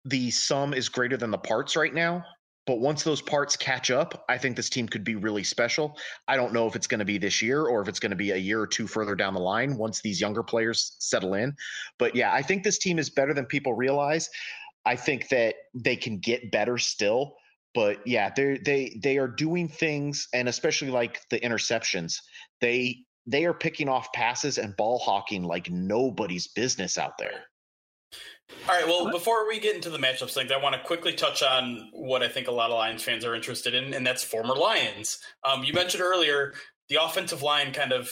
the 0.05 0.31
sum 0.31 0.75
is 0.75 0.89
greater 0.89 1.17
than 1.17 1.31
the 1.31 1.39
parts 1.39 1.77
right 1.77 1.95
now 1.95 2.25
but 2.67 2.81
once 2.81 3.05
those 3.05 3.23
parts 3.23 3.57
catch 3.57 3.91
up, 3.91 4.25
I 4.29 4.39
think 4.39 4.57
this 4.57 4.69
team 4.69 4.89
could 4.89 5.05
be 5.05 5.15
really 5.15 5.45
special. 5.45 5.97
I 6.27 6.37
don't 6.37 6.53
know 6.53 6.67
if 6.67 6.75
it's 6.75 6.89
going 6.89 6.99
to 6.99 7.05
be 7.05 7.17
this 7.17 7.41
year 7.41 7.65
or 7.65 7.81
if 7.81 7.89
it's 7.89 8.01
going 8.01 8.11
to 8.11 8.17
be 8.17 8.33
a 8.33 8.37
year 8.37 8.61
or 8.61 8.67
two 8.67 8.89
further 8.89 9.15
down 9.15 9.35
the 9.35 9.41
line 9.41 9.77
once 9.77 10.01
these 10.01 10.21
younger 10.21 10.43
players 10.43 10.97
settle 10.99 11.35
in. 11.35 11.55
But 11.99 12.17
yeah, 12.17 12.33
I 12.33 12.43
think 12.43 12.65
this 12.65 12.79
team 12.79 12.99
is 12.99 13.09
better 13.09 13.33
than 13.33 13.47
people 13.47 13.75
realize. 13.75 14.29
I 14.85 14.97
think 14.97 15.29
that 15.29 15.55
they 15.75 15.97
can 15.97 16.19
get 16.19 16.51
better 16.51 16.77
still. 16.77 17.37
But 17.73 18.07
yeah, 18.07 18.31
they 18.35 18.59
they 18.65 18.99
they 19.03 19.19
are 19.19 19.29
doing 19.29 19.69
things, 19.69 20.29
and 20.33 20.49
especially 20.49 20.91
like 20.91 21.21
the 21.29 21.39
interceptions, 21.41 22.21
they 22.61 23.05
they 23.27 23.45
are 23.45 23.53
picking 23.53 23.89
off 23.89 24.13
passes 24.15 24.57
and 24.57 24.77
ball 24.77 24.99
hawking 24.99 25.43
like 25.43 25.71
nobody's 25.71 26.49
business 26.49 26.97
out 26.97 27.19
there. 27.19 27.45
All 28.69 28.75
right. 28.75 28.87
Well, 28.87 29.11
before 29.11 29.47
we 29.47 29.59
get 29.59 29.75
into 29.75 29.91
the 29.91 29.99
matchups 29.99 30.35
things, 30.35 30.53
I 30.53 30.57
want 30.57 30.75
to 30.75 30.81
quickly 30.81 31.13
touch 31.13 31.43
on 31.43 31.89
what 31.93 32.23
I 32.23 32.29
think 32.29 32.49
a 32.49 32.53
lot 32.53 32.71
of 32.71 32.77
Lions 32.77 33.03
fans 33.03 33.25
are 33.25 33.35
interested 33.35 33.75
in, 33.75 33.95
and 33.95 34.07
that's 34.07 34.23
former 34.23 34.55
Lions. 34.55 35.19
Um, 35.45 35.65
you 35.65 35.73
mentioned 35.73 36.03
earlier 36.03 36.55
the 36.89 37.03
offensive 37.03 37.43
line 37.43 37.73
kind 37.73 37.93
of 37.93 38.11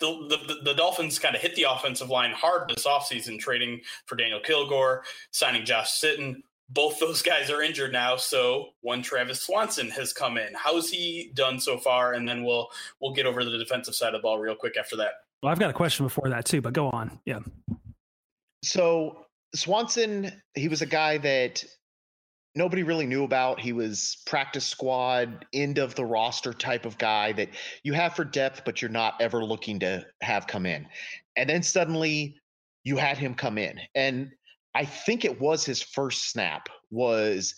the, 0.00 0.06
the, 0.28 0.54
the, 0.64 0.74
Dolphins 0.74 1.18
kind 1.18 1.36
of 1.36 1.40
hit 1.40 1.54
the 1.54 1.66
offensive 1.70 2.10
line 2.10 2.32
hard 2.32 2.68
this 2.68 2.86
offseason, 2.86 3.38
trading 3.38 3.80
for 4.06 4.16
Daniel 4.16 4.40
Kilgore, 4.40 5.04
signing 5.30 5.64
Josh 5.64 6.00
Sitton. 6.00 6.42
Both 6.68 6.98
those 6.98 7.22
guys 7.22 7.48
are 7.48 7.62
injured 7.62 7.92
now, 7.92 8.16
so 8.16 8.70
one 8.80 9.02
Travis 9.02 9.42
Swanson 9.42 9.88
has 9.90 10.12
come 10.12 10.36
in. 10.36 10.48
How's 10.54 10.90
he 10.90 11.30
done 11.34 11.60
so 11.60 11.78
far? 11.78 12.14
And 12.14 12.28
then 12.28 12.42
we'll 12.42 12.68
we'll 13.00 13.12
get 13.12 13.26
over 13.26 13.40
to 13.40 13.48
the 13.48 13.58
defensive 13.58 13.94
side 13.94 14.14
of 14.14 14.20
the 14.20 14.22
ball 14.22 14.38
real 14.38 14.56
quick 14.56 14.76
after 14.76 14.96
that. 14.96 15.12
Well, 15.42 15.52
I've 15.52 15.58
got 15.58 15.70
a 15.70 15.74
question 15.74 16.06
before 16.06 16.28
that 16.30 16.46
too, 16.46 16.60
but 16.60 16.72
go 16.72 16.88
on. 16.90 17.20
Yeah. 17.26 17.40
So 18.62 19.23
Swanson, 19.54 20.42
he 20.54 20.68
was 20.68 20.82
a 20.82 20.86
guy 20.86 21.18
that 21.18 21.64
nobody 22.54 22.82
really 22.82 23.06
knew 23.06 23.24
about. 23.24 23.60
He 23.60 23.72
was 23.72 24.18
practice 24.26 24.66
squad, 24.66 25.46
end 25.52 25.78
of 25.78 25.94
the 25.94 26.04
roster 26.04 26.52
type 26.52 26.86
of 26.86 26.98
guy 26.98 27.32
that 27.32 27.50
you 27.82 27.92
have 27.92 28.14
for 28.14 28.24
depth, 28.24 28.62
but 28.64 28.80
you're 28.80 28.90
not 28.90 29.14
ever 29.20 29.44
looking 29.44 29.80
to 29.80 30.04
have 30.20 30.46
come 30.46 30.66
in. 30.66 30.86
And 31.36 31.48
then 31.48 31.62
suddenly 31.62 32.40
you 32.84 32.96
had 32.96 33.18
him 33.18 33.34
come 33.34 33.58
in. 33.58 33.80
And 33.94 34.30
I 34.74 34.84
think 34.84 35.24
it 35.24 35.40
was 35.40 35.64
his 35.64 35.82
first 35.82 36.30
snap 36.30 36.68
was 36.90 37.54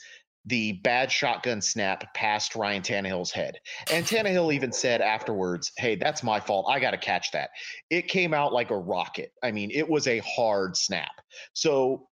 the 0.47 0.73
bad 0.85 1.11
shotgun 1.11 1.61
snap 1.61 2.15
past 2.15 2.55
Ryan 2.55 2.83
Tannehill's 2.83 3.33
head. 3.33 3.59
And 3.93 4.07
Tannehill 4.07 4.55
even 4.55 4.73
said 4.73 5.00
afterwards, 5.00 5.73
Hey, 5.76 5.97
that's 5.97 6.23
my 6.23 6.41
fault. 6.41 6.67
I 6.69 6.81
got 6.81 6.93
to 6.93 6.99
catch 6.99 7.33
that. 7.33 7.50
It 7.91 8.09
came 8.09 8.33
out 8.33 8.53
like 8.53 8.71
a 8.71 8.79
rocket. 8.79 9.33
I 9.43 9.50
mean, 9.50 9.71
it 9.73 9.88
was 9.88 10.07
a 10.07 10.21
hard 10.21 10.76
snap. 10.76 11.11
So 11.53 12.09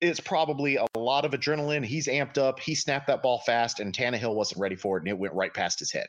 it's 0.00 0.20
probably 0.20 0.76
a 0.76 0.86
lot 0.96 1.24
of 1.26 1.32
adrenaline. 1.32 1.84
He's 1.84 2.08
amped 2.08 2.38
up. 2.38 2.58
He 2.58 2.74
snapped 2.74 3.06
that 3.08 3.22
ball 3.22 3.40
fast, 3.44 3.80
and 3.80 3.94
Tannehill 3.94 4.34
wasn't 4.34 4.60
ready 4.60 4.76
for 4.76 4.96
it, 4.96 5.00
and 5.00 5.08
it 5.08 5.18
went 5.18 5.34
right 5.34 5.52
past 5.52 5.78
his 5.78 5.92
head. 5.92 6.06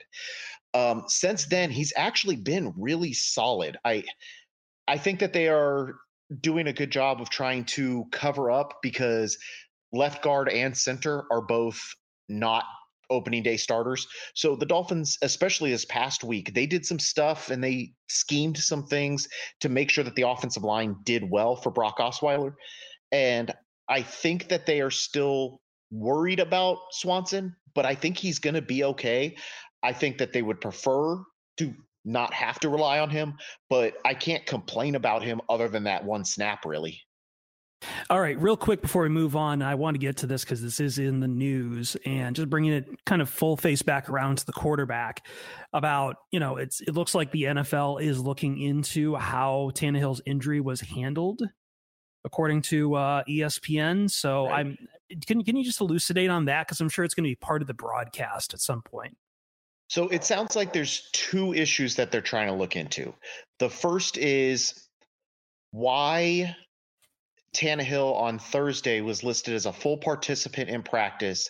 Um, 0.74 1.03
since 1.08 1.46
then, 1.46 1.70
he's 1.70 1.91
actually 1.98 2.38
been 2.38 2.74
really 2.77 3.12
solid. 3.12 3.77
I 3.84 4.05
I 4.88 4.98
think 4.98 5.20
that 5.20 5.34
they 5.34 5.50
are 5.50 5.96
doing 6.39 6.67
a 6.67 6.74
good 6.74 6.91
job 6.91 7.20
of 7.20 7.29
trying 7.29 7.65
to 7.65 8.05
cover 8.12 8.50
up 8.50 8.79
because 8.81 9.38
left 9.93 10.24
guard 10.24 10.50
and 10.50 10.75
center 10.75 11.25
are 11.31 11.41
both 11.41 11.79
not 12.29 12.63
opening 13.10 13.43
day 13.43 13.57
starters. 13.57 14.07
So 14.33 14.55
the 14.55 14.65
Dolphins, 14.65 15.17
especially 15.21 15.71
this 15.71 15.86
past 15.86 16.24
week, 16.24 16.53
they 16.53 16.65
did 16.65 16.86
some 16.86 17.00
stuff 17.00 17.51
and 17.51 17.63
they 17.63 17.91
schemed 18.07 18.57
some 18.57 18.86
things 18.86 19.27
to 19.60 19.69
make 19.69 19.89
sure 19.89 20.03
that 20.03 20.15
the 20.15 20.27
offensive 20.27 20.63
line 20.63 20.95
did 21.03 21.29
well 21.29 21.55
for 21.55 21.71
Brock 21.71 22.00
Osweiler. 22.00 22.53
And 23.12 23.53
I 23.89 24.01
think 24.01 24.48
that 24.48 24.65
they 24.65 24.79
are 24.79 24.89
still 24.89 25.60
worried 25.91 26.39
about 26.39 26.77
Swanson, 26.91 27.55
but 27.75 27.86
I 27.86 27.93
think 27.93 28.17
he's 28.17 28.39
going 28.39 28.53
to 28.53 28.62
be 28.62 28.86
okay. 28.86 29.36
I 29.83 29.91
think 29.93 30.17
that 30.19 30.31
they 30.31 30.41
would 30.41 30.62
prefer 30.62 31.21
to 31.57 31.74
not 32.05 32.33
have 32.33 32.60
to 32.62 32.69
rely 32.69 33.00
on 33.00 33.10
him, 33.10 33.36
but 33.69 33.95
I 34.05 34.13
can't 34.13 34.45
complain 34.45 34.95
about 34.95 35.21
him 35.21 35.41
other 35.50 35.67
than 35.67 35.83
that 35.83 36.03
one 36.03 36.24
snap, 36.24 36.65
really. 36.65 37.01
All 38.09 38.19
right, 38.19 38.39
real 38.39 38.57
quick 38.57 38.81
before 38.81 39.03
we 39.03 39.09
move 39.09 39.35
on, 39.35 39.61
I 39.61 39.75
want 39.75 39.95
to 39.95 40.00
get 40.00 40.17
to 40.17 40.27
this 40.27 40.43
because 40.43 40.61
this 40.61 40.79
is 40.79 41.00
in 41.00 41.19
the 41.19 41.27
news 41.27 41.97
and 42.05 42.35
just 42.35 42.50
bringing 42.50 42.73
it 42.73 42.88
kind 43.05 43.21
of 43.21 43.29
full 43.29 43.57
face 43.57 43.81
back 43.81 44.09
around 44.09 44.38
to 44.39 44.45
the 44.45 44.53
quarterback 44.53 45.25
about, 45.73 46.17
you 46.31 46.39
know, 46.39 46.57
it's 46.57 46.81
it 46.81 46.93
looks 46.93 47.15
like 47.15 47.31
the 47.31 47.43
NFL 47.43 48.01
is 48.01 48.19
looking 48.19 48.59
into 48.59 49.15
how 49.15 49.71
Tannehill's 49.73 50.21
injury 50.25 50.59
was 50.59 50.81
handled 50.81 51.41
according 52.23 52.61
to 52.61 52.93
uh, 52.95 53.23
ESPN. 53.27 54.09
So 54.09 54.45
right. 54.45 54.59
I'm 54.59 54.77
can 55.25 55.43
can 55.43 55.55
you 55.55 55.63
just 55.63 55.81
elucidate 55.81 56.29
on 56.29 56.45
that 56.45 56.67
because 56.67 56.79
I'm 56.79 56.89
sure 56.89 57.03
it's 57.03 57.13
going 57.13 57.23
to 57.23 57.31
be 57.31 57.35
part 57.35 57.61
of 57.61 57.67
the 57.67 57.73
broadcast 57.73 58.53
at 58.53 58.61
some 58.61 58.81
point. 58.81 59.17
So 59.89 60.07
it 60.07 60.23
sounds 60.23 60.55
like 60.55 60.71
there's 60.71 61.09
two 61.11 61.53
issues 61.53 61.95
that 61.95 62.11
they're 62.11 62.21
trying 62.21 62.47
to 62.47 62.53
look 62.53 62.77
into. 62.77 63.13
The 63.59 63.69
first 63.69 64.17
is 64.17 64.88
why 65.72 66.55
Tannehill 67.53 68.16
on 68.16 68.40
Thursday 68.40 69.01
was 69.01 69.24
listed 69.24 69.53
as 69.53 69.66
a 69.66 69.74
full 69.74 69.98
participant 69.98 70.70
in 70.70 70.83
practice, 70.83 71.50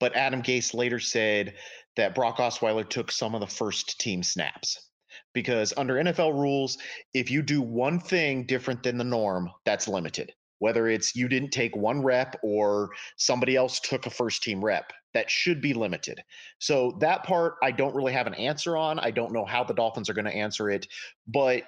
but 0.00 0.16
Adam 0.16 0.42
Gase 0.42 0.74
later 0.74 0.98
said 0.98 1.54
that 1.96 2.14
Brock 2.14 2.38
Osweiler 2.38 2.88
took 2.88 3.12
some 3.12 3.34
of 3.34 3.40
the 3.40 3.46
first 3.46 4.00
team 4.00 4.22
snaps 4.22 4.90
because 5.32 5.74
under 5.76 5.94
NFL 5.94 6.32
rules, 6.32 6.78
if 7.12 7.30
you 7.30 7.42
do 7.42 7.60
one 7.60 8.00
thing 8.00 8.46
different 8.46 8.82
than 8.82 8.98
the 8.98 9.04
norm, 9.04 9.50
that's 9.64 9.88
limited. 9.88 10.32
Whether 10.60 10.88
it's 10.88 11.14
you 11.14 11.28
didn't 11.28 11.50
take 11.50 11.76
one 11.76 12.02
rep 12.02 12.36
or 12.42 12.90
somebody 13.16 13.56
else 13.56 13.80
took 13.80 14.06
a 14.06 14.10
first 14.10 14.42
team 14.42 14.64
rep, 14.64 14.92
that 15.12 15.30
should 15.30 15.60
be 15.60 15.74
limited. 15.74 16.22
So 16.58 16.96
that 17.00 17.24
part 17.24 17.56
I 17.62 17.70
don't 17.70 17.94
really 17.94 18.12
have 18.12 18.26
an 18.26 18.34
answer 18.34 18.76
on. 18.76 18.98
I 18.98 19.10
don't 19.10 19.32
know 19.32 19.44
how 19.44 19.64
the 19.64 19.74
Dolphins 19.74 20.08
are 20.08 20.14
going 20.14 20.24
to 20.24 20.34
answer 20.34 20.70
it, 20.70 20.86
but 21.26 21.64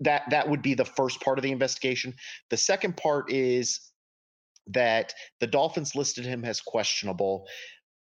that 0.00 0.22
that 0.30 0.48
would 0.48 0.62
be 0.62 0.74
the 0.74 0.84
first 0.84 1.20
part 1.20 1.38
of 1.38 1.42
the 1.42 1.52
investigation. 1.52 2.14
The 2.48 2.56
second 2.56 2.96
part 2.96 3.30
is 3.30 3.80
that 4.68 5.14
the 5.40 5.46
Dolphins 5.46 5.94
listed 5.94 6.24
him 6.24 6.44
as 6.44 6.60
questionable. 6.60 7.46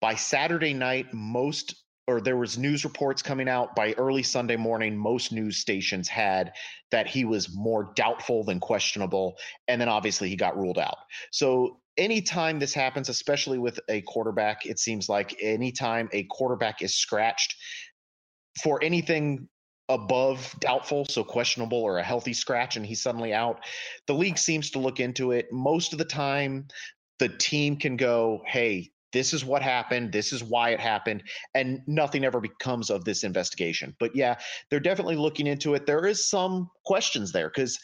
By 0.01 0.15
Saturday 0.15 0.75
night, 0.75 1.07
most 1.13 1.75
or 2.09 2.21
there 2.21 2.37
was 2.37 2.57
news 2.57 2.85
reports 2.85 3.21
coming 3.21 3.49
out 3.49 3.75
by 3.75 3.93
early 3.95 4.23
Sunday 4.23 4.57
morning. 4.57 4.97
Most 4.97 5.33
news 5.33 5.57
stations 5.57 6.09
had 6.09 6.53
that 6.93 7.09
he 7.09 7.25
was 7.25 7.55
more 7.55 7.93
doubtful 7.97 8.45
than 8.45 8.61
questionable, 8.61 9.37
and 9.67 9.81
then 9.81 9.89
obviously 9.89 10.29
he 10.29 10.37
got 10.37 10.57
ruled 10.57 10.79
out. 10.79 10.99
So 11.33 11.81
anytime 11.97 12.59
this 12.61 12.73
happens, 12.73 13.09
especially 13.09 13.59
with 13.59 13.81
a 13.89 14.03
quarterback, 14.03 14.67
it 14.67 14.79
seems 14.79 15.09
like 15.09 15.37
anytime 15.43 16.09
a 16.13 16.25
quarterback 16.25 16.81
is 16.81 16.95
scratched 16.95 17.57
for 18.63 18.83
anything 18.85 19.49
above 19.89 20.55
doubtful, 20.61 21.05
so 21.05 21.23
questionable 21.23 21.79
or 21.79 21.99
a 21.99 22.03
healthy 22.03 22.33
scratch, 22.33 22.77
and 22.77 22.85
he's 22.85 23.03
suddenly 23.03 23.33
out, 23.33 23.61
the 24.07 24.15
league 24.15 24.39
seems 24.39 24.71
to 24.71 24.79
look 24.79 25.01
into 25.01 25.33
it. 25.33 25.53
Most 25.53 25.93
of 25.93 25.99
the 25.99 26.05
time, 26.05 26.67
the 27.19 27.29
team 27.29 27.77
can 27.77 27.97
go, 27.97 28.43
hey, 28.47 28.91
this 29.13 29.33
is 29.33 29.45
what 29.45 29.63
happened. 29.63 30.13
This 30.13 30.33
is 30.33 30.45
why 30.45 30.71
it 30.71 30.81
happened 30.81 31.23
and 31.55 31.81
nothing 31.87 32.23
ever 32.23 32.39
becomes 32.39 32.91
of 32.91 33.05
this 33.05 33.25
investigation. 33.25 33.97
But 33.99 34.15
yeah 34.15 34.37
they're 34.71 34.81
definitely 34.81 35.17
looking 35.17 35.47
into 35.47 35.75
it. 35.75 35.87
There 35.87 36.07
is 36.07 36.29
some 36.29 36.69
questions 36.85 37.33
there 37.33 37.49
because 37.49 37.79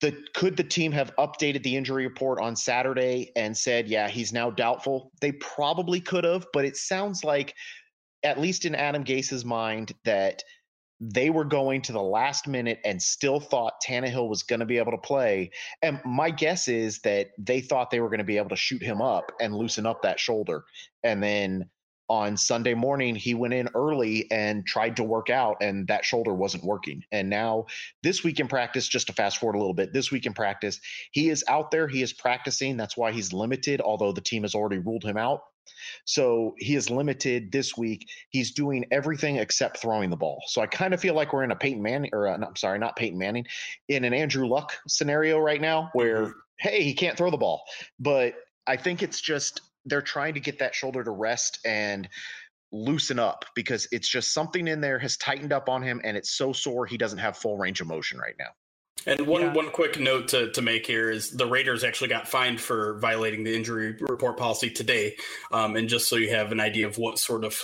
the 0.00 0.16
could 0.34 0.56
the 0.56 0.64
team 0.64 0.90
have 0.90 1.14
updated 1.16 1.62
the 1.62 1.76
injury 1.76 2.06
report 2.06 2.40
on 2.40 2.54
saturday 2.56 3.30
and 3.36 3.56
said 3.56 3.88
yeah 3.88 4.08
he's 4.08 4.32
now 4.32 4.50
doubtful? 4.50 5.12
They 5.20 5.32
probably 5.32 6.00
could 6.00 6.24
have 6.24 6.46
but 6.52 6.64
it 6.64 6.76
sounds 6.76 7.22
like 7.22 7.54
at 8.24 8.40
least 8.40 8.64
in 8.64 8.74
adam 8.74 9.04
gase's 9.04 9.44
mind 9.44 9.92
that 10.04 10.42
they 11.00 11.30
were 11.30 11.44
going 11.44 11.82
to 11.82 11.92
the 11.92 12.02
last 12.02 12.48
minute 12.48 12.80
and 12.84 13.00
still 13.00 13.38
thought 13.38 13.80
Tannehill 13.86 14.28
was 14.28 14.42
going 14.42 14.60
to 14.60 14.66
be 14.66 14.78
able 14.78 14.92
to 14.92 14.98
play. 14.98 15.50
And 15.82 16.00
my 16.04 16.30
guess 16.30 16.66
is 16.68 17.00
that 17.00 17.28
they 17.38 17.60
thought 17.60 17.90
they 17.90 18.00
were 18.00 18.08
going 18.08 18.18
to 18.18 18.24
be 18.24 18.38
able 18.38 18.50
to 18.50 18.56
shoot 18.56 18.82
him 18.82 19.00
up 19.00 19.32
and 19.40 19.54
loosen 19.54 19.86
up 19.86 20.02
that 20.02 20.18
shoulder. 20.18 20.64
And 21.04 21.22
then 21.22 21.70
on 22.08 22.36
Sunday 22.36 22.74
morning, 22.74 23.14
he 23.14 23.34
went 23.34 23.54
in 23.54 23.68
early 23.74 24.30
and 24.30 24.66
tried 24.66 24.96
to 24.96 25.04
work 25.04 25.30
out, 25.30 25.56
and 25.60 25.86
that 25.88 26.04
shoulder 26.04 26.34
wasn't 26.34 26.64
working. 26.64 27.04
And 27.12 27.28
now, 27.28 27.66
this 28.02 28.24
week 28.24 28.40
in 28.40 28.48
practice, 28.48 28.88
just 28.88 29.08
to 29.08 29.12
fast 29.12 29.38
forward 29.38 29.56
a 29.56 29.58
little 29.58 29.74
bit, 29.74 29.92
this 29.92 30.10
week 30.10 30.26
in 30.26 30.32
practice, 30.32 30.80
he 31.12 31.28
is 31.28 31.44
out 31.48 31.70
there, 31.70 31.88
he 31.88 32.02
is 32.02 32.12
practicing. 32.12 32.76
That's 32.76 32.96
why 32.96 33.12
he's 33.12 33.32
limited, 33.32 33.80
although 33.80 34.12
the 34.12 34.20
team 34.20 34.42
has 34.42 34.54
already 34.54 34.78
ruled 34.78 35.04
him 35.04 35.16
out. 35.16 35.42
So 36.04 36.54
he 36.58 36.74
is 36.76 36.90
limited 36.90 37.52
this 37.52 37.76
week. 37.76 38.08
He's 38.30 38.52
doing 38.52 38.86
everything 38.90 39.36
except 39.36 39.78
throwing 39.78 40.10
the 40.10 40.16
ball. 40.16 40.42
So 40.46 40.62
I 40.62 40.66
kind 40.66 40.94
of 40.94 41.00
feel 41.00 41.14
like 41.14 41.32
we're 41.32 41.44
in 41.44 41.50
a 41.50 41.56
Peyton 41.56 41.82
Manning, 41.82 42.10
or 42.12 42.28
i 42.28 42.32
uh, 42.32 42.38
I'm 42.38 42.56
sorry, 42.56 42.78
not 42.78 42.96
Peyton 42.96 43.18
Manning, 43.18 43.46
in 43.88 44.04
an 44.04 44.14
Andrew 44.14 44.46
Luck 44.46 44.72
scenario 44.86 45.38
right 45.38 45.60
now 45.60 45.90
where, 45.92 46.22
mm-hmm. 46.22 46.38
hey, 46.58 46.82
he 46.82 46.94
can't 46.94 47.16
throw 47.16 47.30
the 47.30 47.36
ball. 47.36 47.64
But 48.00 48.34
I 48.66 48.76
think 48.76 49.02
it's 49.02 49.20
just 49.20 49.60
they're 49.88 50.02
trying 50.02 50.34
to 50.34 50.40
get 50.40 50.58
that 50.60 50.74
shoulder 50.74 51.02
to 51.02 51.10
rest 51.10 51.58
and 51.64 52.08
loosen 52.70 53.18
up 53.18 53.44
because 53.54 53.88
it's 53.92 54.08
just 54.08 54.32
something 54.34 54.68
in 54.68 54.80
there 54.80 54.98
has 54.98 55.16
tightened 55.16 55.52
up 55.52 55.68
on 55.68 55.82
him 55.82 56.00
and 56.04 56.16
it's 56.16 56.30
so 56.30 56.52
sore 56.52 56.86
he 56.86 56.98
doesn't 56.98 57.18
have 57.18 57.36
full 57.36 57.56
range 57.56 57.80
of 57.80 57.86
motion 57.86 58.18
right 58.18 58.34
now. 58.38 58.50
And 59.06 59.26
one, 59.26 59.42
yeah. 59.42 59.52
one 59.52 59.70
quick 59.70 59.98
note 59.98 60.28
to, 60.28 60.50
to 60.52 60.60
make 60.60 60.84
here 60.86 61.08
is 61.08 61.30
the 61.30 61.46
Raiders 61.46 61.84
actually 61.84 62.08
got 62.08 62.28
fined 62.28 62.60
for 62.60 62.98
violating 62.98 63.44
the 63.44 63.54
injury 63.54 63.96
report 64.00 64.36
policy 64.36 64.70
today. 64.70 65.16
Um, 65.52 65.76
and 65.76 65.88
just 65.88 66.08
so 66.08 66.16
you 66.16 66.30
have 66.30 66.52
an 66.52 66.60
idea 66.60 66.86
of 66.86 66.98
what 66.98 67.18
sort 67.18 67.44
of 67.44 67.58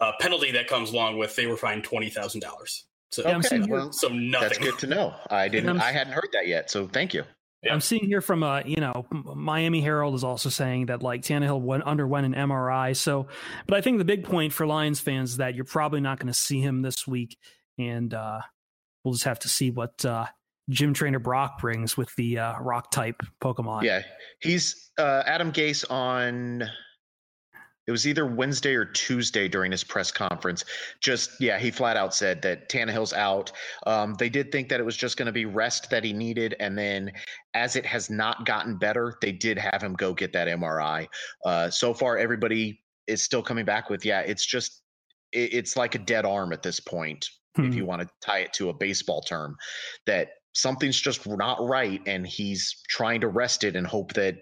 uh, 0.00 0.12
penalty 0.20 0.50
that 0.52 0.66
comes 0.66 0.90
along 0.90 1.16
with, 1.16 1.36
they 1.36 1.46
were 1.46 1.56
fined 1.56 1.84
twenty 1.84 2.10
thousand 2.10 2.40
dollars. 2.40 2.84
So, 3.12 3.22
yeah, 3.22 3.38
okay, 3.38 3.60
well, 3.60 3.92
so 3.92 4.08
nothing. 4.08 4.48
That's 4.48 4.58
good 4.58 4.78
to 4.80 4.86
know. 4.88 5.14
I 5.30 5.48
didn't. 5.48 5.80
I 5.80 5.92
hadn't 5.92 6.12
heard 6.12 6.28
that 6.32 6.46
yet. 6.46 6.70
So 6.70 6.86
thank 6.86 7.14
you. 7.14 7.24
Yeah. 7.62 7.74
I'm 7.74 7.80
seeing 7.80 8.06
here 8.06 8.22
from 8.22 8.42
uh, 8.42 8.62
you 8.64 8.76
know, 8.76 9.06
Miami 9.10 9.82
Herald 9.82 10.14
is 10.14 10.24
also 10.24 10.48
saying 10.48 10.86
that 10.86 11.02
like 11.02 11.22
Tannehill 11.22 11.60
went 11.60 11.82
underwent 11.84 12.26
an 12.26 12.48
MRI. 12.48 12.96
So, 12.96 13.26
but 13.66 13.76
I 13.76 13.82
think 13.82 13.98
the 13.98 14.04
big 14.04 14.24
point 14.24 14.52
for 14.52 14.66
Lions 14.66 15.00
fans 15.00 15.32
is 15.32 15.36
that 15.38 15.54
you're 15.54 15.66
probably 15.66 16.00
not 16.00 16.18
going 16.18 16.32
to 16.32 16.38
see 16.38 16.60
him 16.60 16.80
this 16.80 17.06
week, 17.06 17.36
and 17.78 18.14
uh, 18.14 18.40
we'll 19.04 19.12
just 19.12 19.24
have 19.24 19.40
to 19.40 19.48
see 19.48 19.70
what 19.70 20.04
uh, 20.06 20.26
Gym 20.70 20.94
Trainer 20.94 21.18
Brock 21.18 21.60
brings 21.60 21.96
with 21.96 22.14
the 22.16 22.38
uh, 22.38 22.58
rock 22.60 22.90
type 22.90 23.20
Pokemon. 23.42 23.82
Yeah, 23.82 24.02
he's 24.40 24.90
uh, 24.98 25.22
Adam 25.26 25.52
Gase 25.52 25.90
on. 25.90 26.64
It 27.90 27.92
was 27.92 28.06
either 28.06 28.24
Wednesday 28.24 28.76
or 28.76 28.84
Tuesday 28.84 29.48
during 29.48 29.72
his 29.72 29.82
press 29.82 30.12
conference. 30.12 30.64
Just 31.00 31.32
yeah, 31.40 31.58
he 31.58 31.72
flat 31.72 31.96
out 31.96 32.14
said 32.14 32.40
that 32.42 32.68
Tannehill's 32.68 33.12
out. 33.12 33.50
Um, 33.84 34.14
they 34.14 34.28
did 34.28 34.52
think 34.52 34.68
that 34.68 34.78
it 34.78 34.84
was 34.84 34.96
just 34.96 35.16
going 35.16 35.26
to 35.26 35.32
be 35.32 35.44
rest 35.44 35.90
that 35.90 36.04
he 36.04 36.12
needed, 36.12 36.54
and 36.60 36.78
then 36.78 37.10
as 37.54 37.74
it 37.74 37.84
has 37.84 38.08
not 38.08 38.46
gotten 38.46 38.78
better, 38.78 39.16
they 39.20 39.32
did 39.32 39.58
have 39.58 39.82
him 39.82 39.94
go 39.94 40.14
get 40.14 40.32
that 40.34 40.46
MRI. 40.46 41.08
Uh, 41.44 41.68
so 41.68 41.92
far, 41.92 42.16
everybody 42.16 42.80
is 43.08 43.24
still 43.24 43.42
coming 43.42 43.64
back 43.64 43.90
with 43.90 44.04
yeah, 44.04 44.20
it's 44.20 44.46
just 44.46 44.82
it, 45.32 45.52
it's 45.52 45.76
like 45.76 45.96
a 45.96 45.98
dead 45.98 46.24
arm 46.24 46.52
at 46.52 46.62
this 46.62 46.78
point. 46.78 47.28
Hmm. 47.56 47.64
If 47.64 47.74
you 47.74 47.86
want 47.86 48.02
to 48.02 48.08
tie 48.22 48.38
it 48.38 48.52
to 48.52 48.68
a 48.68 48.72
baseball 48.72 49.22
term, 49.22 49.56
that 50.06 50.28
something's 50.52 51.00
just 51.00 51.26
not 51.26 51.60
right 51.60 52.00
and 52.06 52.24
he's 52.24 52.84
trying 52.88 53.20
to 53.22 53.28
rest 53.28 53.64
it 53.64 53.74
and 53.74 53.84
hope 53.84 54.12
that 54.12 54.36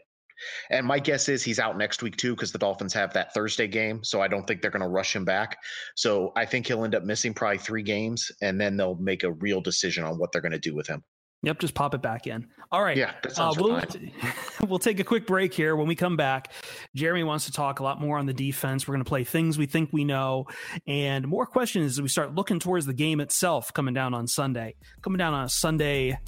and 0.70 0.86
my 0.86 0.98
guess 0.98 1.28
is 1.28 1.42
he's 1.42 1.58
out 1.58 1.76
next 1.76 2.02
week 2.02 2.16
too 2.16 2.34
because 2.34 2.52
the 2.52 2.58
Dolphins 2.58 2.94
have 2.94 3.12
that 3.14 3.34
Thursday 3.34 3.66
game. 3.66 4.02
So 4.04 4.20
I 4.20 4.28
don't 4.28 4.46
think 4.46 4.62
they're 4.62 4.70
going 4.70 4.82
to 4.82 4.88
rush 4.88 5.14
him 5.14 5.24
back. 5.24 5.58
So 5.94 6.32
I 6.36 6.44
think 6.44 6.66
he'll 6.66 6.84
end 6.84 6.94
up 6.94 7.04
missing 7.04 7.34
probably 7.34 7.58
three 7.58 7.82
games 7.82 8.30
and 8.42 8.60
then 8.60 8.76
they'll 8.76 8.96
make 8.96 9.24
a 9.24 9.32
real 9.32 9.60
decision 9.60 10.04
on 10.04 10.18
what 10.18 10.32
they're 10.32 10.42
going 10.42 10.52
to 10.52 10.58
do 10.58 10.74
with 10.74 10.86
him. 10.86 11.02
Yep, 11.42 11.60
just 11.60 11.74
pop 11.74 11.94
it 11.94 12.02
back 12.02 12.26
in. 12.26 12.48
All 12.72 12.82
right. 12.82 12.96
Yeah, 12.96 13.12
that 13.22 13.32
sounds 13.32 13.56
uh, 13.58 13.62
we'll, 13.62 13.82
we'll 14.68 14.78
take 14.80 14.98
a 14.98 15.04
quick 15.04 15.24
break 15.24 15.54
here. 15.54 15.76
When 15.76 15.86
we 15.86 15.94
come 15.94 16.16
back, 16.16 16.52
Jeremy 16.96 17.22
wants 17.22 17.46
to 17.46 17.52
talk 17.52 17.78
a 17.78 17.84
lot 17.84 18.00
more 18.00 18.18
on 18.18 18.26
the 18.26 18.32
defense. 18.32 18.88
We're 18.88 18.94
going 18.94 19.04
to 19.04 19.08
play 19.08 19.22
things 19.22 19.56
we 19.56 19.66
think 19.66 19.90
we 19.92 20.04
know 20.04 20.46
and 20.86 21.28
more 21.28 21.46
questions 21.46 21.92
as 21.92 22.02
we 22.02 22.08
start 22.08 22.34
looking 22.34 22.58
towards 22.58 22.86
the 22.86 22.92
game 22.92 23.20
itself 23.20 23.72
coming 23.72 23.94
down 23.94 24.14
on 24.14 24.26
Sunday. 24.26 24.74
Coming 25.00 25.18
down 25.18 25.32
on 25.32 25.44
a 25.44 25.48
Sunday 25.48 26.18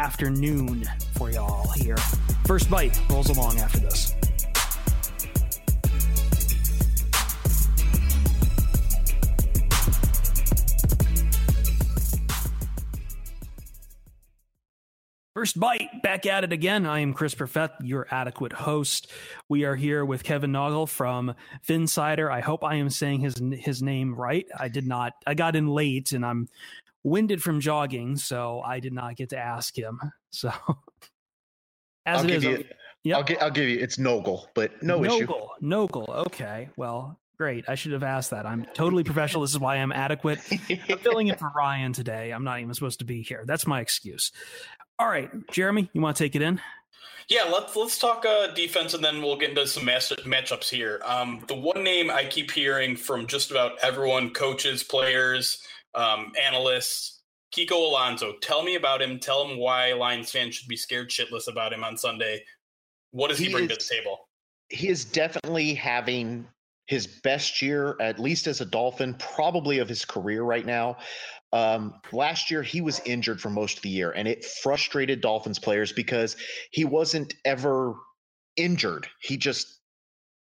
afternoon 0.00 0.88
for 1.14 1.30
y'all 1.30 1.68
here. 1.72 1.96
First 2.46 2.70
Byte 2.70 2.96
rolls 3.10 3.28
along 3.28 3.58
after 3.58 3.78
this. 3.80 4.14
First 15.34 15.60
Byte, 15.60 16.02
back 16.02 16.24
at 16.24 16.44
it 16.44 16.52
again. 16.54 16.86
I 16.86 17.00
am 17.00 17.12
Chris 17.12 17.34
Perfett, 17.34 17.70
your 17.82 18.06
adequate 18.10 18.54
host. 18.54 19.10
We 19.50 19.64
are 19.64 19.76
here 19.76 20.06
with 20.06 20.24
Kevin 20.24 20.52
Nogle 20.52 20.86
from 20.86 21.34
Phinsider. 21.68 22.30
I 22.30 22.40
hope 22.40 22.64
I 22.64 22.76
am 22.76 22.88
saying 22.88 23.20
his 23.20 23.34
his 23.52 23.82
name 23.82 24.14
right. 24.14 24.46
I 24.58 24.68
did 24.68 24.86
not. 24.86 25.12
I 25.26 25.34
got 25.34 25.56
in 25.56 25.66
late, 25.66 26.12
and 26.12 26.24
I'm 26.24 26.48
winded 27.04 27.42
from 27.42 27.60
jogging, 27.60 28.16
so 28.16 28.60
I 28.60 28.80
did 28.80 28.92
not 28.92 29.16
get 29.16 29.30
to 29.30 29.38
ask 29.38 29.76
him. 29.76 30.00
So, 30.30 30.48
as 32.06 32.20
I'll 32.20 32.24
it 32.24 32.30
is, 32.30 32.44
you, 32.44 32.64
yep. 33.04 33.30
I'll, 33.30 33.44
I'll 33.44 33.50
give 33.50 33.68
you. 33.68 33.78
It's 33.78 33.98
Nogle, 33.98 34.46
but 34.54 34.82
no 34.82 35.00
Nogle, 35.00 35.16
issue. 35.16 35.26
Nogle. 35.60 36.08
Okay. 36.26 36.68
Well, 36.76 37.20
Great. 37.40 37.64
I 37.70 37.74
should 37.74 37.92
have 37.92 38.02
asked 38.02 38.32
that. 38.32 38.44
I'm 38.44 38.66
totally 38.74 39.02
professional. 39.02 39.40
This 39.40 39.52
is 39.52 39.58
why 39.58 39.76
I'm 39.76 39.92
adequate. 39.92 40.40
I'm 40.68 40.98
filling 40.98 41.28
in 41.28 41.36
for 41.36 41.50
Ryan 41.56 41.94
today. 41.94 42.32
I'm 42.32 42.44
not 42.44 42.60
even 42.60 42.74
supposed 42.74 42.98
to 42.98 43.06
be 43.06 43.22
here. 43.22 43.44
That's 43.46 43.66
my 43.66 43.80
excuse. 43.80 44.30
All 44.98 45.08
right, 45.08 45.30
Jeremy, 45.50 45.88
you 45.94 46.02
want 46.02 46.18
to 46.18 46.22
take 46.22 46.36
it 46.36 46.42
in? 46.42 46.60
Yeah, 47.30 47.44
let's 47.44 47.74
let's 47.76 47.98
talk 47.98 48.26
uh, 48.26 48.48
defense, 48.48 48.92
and 48.92 49.02
then 49.02 49.22
we'll 49.22 49.38
get 49.38 49.48
into 49.48 49.66
some 49.66 49.86
match, 49.86 50.10
matchups 50.26 50.68
here. 50.68 51.00
Um, 51.02 51.42
the 51.48 51.54
one 51.54 51.82
name 51.82 52.10
I 52.10 52.26
keep 52.26 52.50
hearing 52.50 52.94
from 52.94 53.26
just 53.26 53.50
about 53.50 53.78
everyone, 53.80 54.34
coaches, 54.34 54.82
players, 54.82 55.62
um, 55.94 56.32
analysts, 56.40 57.22
Kiko 57.54 57.72
Alonso. 57.72 58.34
Tell 58.40 58.62
me 58.62 58.76
about 58.76 59.02
him. 59.02 59.18
Tell 59.18 59.46
him 59.46 59.58
why 59.58 59.92
Lions 59.92 60.30
fans 60.30 60.54
should 60.54 60.68
be 60.68 60.76
scared 60.76 61.10
shitless 61.10 61.48
about 61.48 61.72
him 61.72 61.84
on 61.84 61.96
Sunday. 61.96 62.44
What 63.10 63.28
does 63.28 63.38
he, 63.38 63.46
he 63.46 63.52
bring 63.52 63.64
is, 63.64 63.70
to 63.70 63.76
the 63.76 63.94
table? 63.96 64.28
He 64.68 64.88
is 64.88 65.04
definitely 65.04 65.74
having 65.74 66.46
his 66.86 67.06
best 67.06 67.60
year, 67.62 67.96
at 68.00 68.18
least 68.18 68.46
as 68.46 68.60
a 68.60 68.64
Dolphin, 68.64 69.14
probably 69.14 69.78
of 69.78 69.88
his 69.88 70.04
career 70.04 70.42
right 70.42 70.66
now. 70.66 70.96
Um, 71.52 71.94
last 72.12 72.50
year, 72.50 72.62
he 72.62 72.80
was 72.80 73.00
injured 73.04 73.40
for 73.40 73.50
most 73.50 73.78
of 73.78 73.82
the 73.82 73.88
year, 73.88 74.12
and 74.12 74.28
it 74.28 74.44
frustrated 74.44 75.20
Dolphins 75.20 75.58
players 75.58 75.92
because 75.92 76.36
he 76.70 76.84
wasn't 76.84 77.34
ever 77.44 77.94
injured. 78.56 79.08
He 79.20 79.36
just 79.36 79.79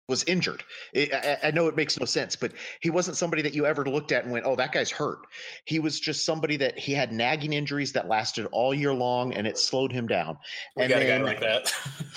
was 0.10 0.24
injured. 0.26 0.64
I, 0.96 1.38
I, 1.44 1.52
know 1.52 1.68
it 1.68 1.78
makes 1.78 1.98
no 2.00 2.06
sense, 2.06 2.36
but 2.36 2.52
he 2.82 2.90
wasn't 2.90 3.16
somebody 3.16 3.42
that 3.42 3.54
you 3.54 3.66
ever 3.66 3.86
looked 3.86 4.12
at 4.12 4.24
and 4.24 4.34
went, 4.34 4.46
"Oh, 4.46 4.56
that 4.56 4.72
guy's 4.72 4.92
hurt." 4.92 5.20
He 5.66 5.80
was 5.80 6.00
just 6.00 6.26
somebody 6.26 6.58
that 6.58 6.78
he 6.78 6.94
had 6.94 7.14
nagging 7.14 7.54
injuries 7.54 7.94
that 7.94 8.08
lasted 8.08 8.48
all 8.52 8.74
year 8.74 8.94
long, 8.94 9.34
and 9.34 9.48
it 9.48 9.58
slowed 9.58 9.92
him 9.92 10.08
down. 10.08 10.38
We 10.76 10.84
and 10.84 10.90
got 10.90 11.00
then, 11.00 11.22
a 11.22 11.24
guy 11.24 11.26
like 11.26 11.40
that. 11.40 11.74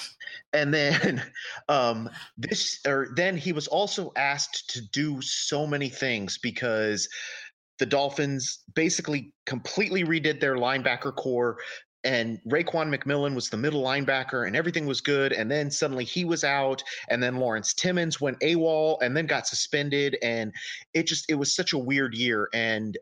and 0.52 0.74
then 0.74 1.22
um, 1.68 2.10
this, 2.36 2.80
or 2.86 3.08
then 3.14 3.36
he 3.36 3.52
was 3.52 3.68
also 3.68 4.12
asked 4.16 4.70
to 4.70 4.80
do 4.88 5.20
so 5.22 5.66
many 5.66 5.88
things 5.88 6.38
because 6.38 7.08
the 7.78 7.86
Dolphins 7.86 8.60
basically 8.74 9.32
completely 9.44 10.02
redid 10.02 10.40
their 10.40 10.56
linebacker 10.56 11.14
core. 11.14 11.58
And 12.06 12.40
Raekwon 12.48 12.94
McMillan 12.94 13.34
was 13.34 13.50
the 13.50 13.56
middle 13.56 13.82
linebacker, 13.82 14.46
and 14.46 14.54
everything 14.54 14.86
was 14.86 15.00
good. 15.00 15.32
And 15.32 15.50
then 15.50 15.70
suddenly 15.70 16.04
he 16.04 16.24
was 16.24 16.44
out, 16.44 16.82
and 17.10 17.20
then 17.20 17.36
Lawrence 17.36 17.74
Timmons 17.74 18.20
went 18.20 18.38
AWOL, 18.40 18.98
and 19.02 19.16
then 19.16 19.26
got 19.26 19.48
suspended. 19.48 20.16
And 20.22 20.52
it 20.94 21.06
just 21.06 21.28
it 21.28 21.34
was 21.34 21.54
such 21.54 21.72
a 21.72 21.78
weird 21.78 22.14
year. 22.14 22.48
And 22.54 22.96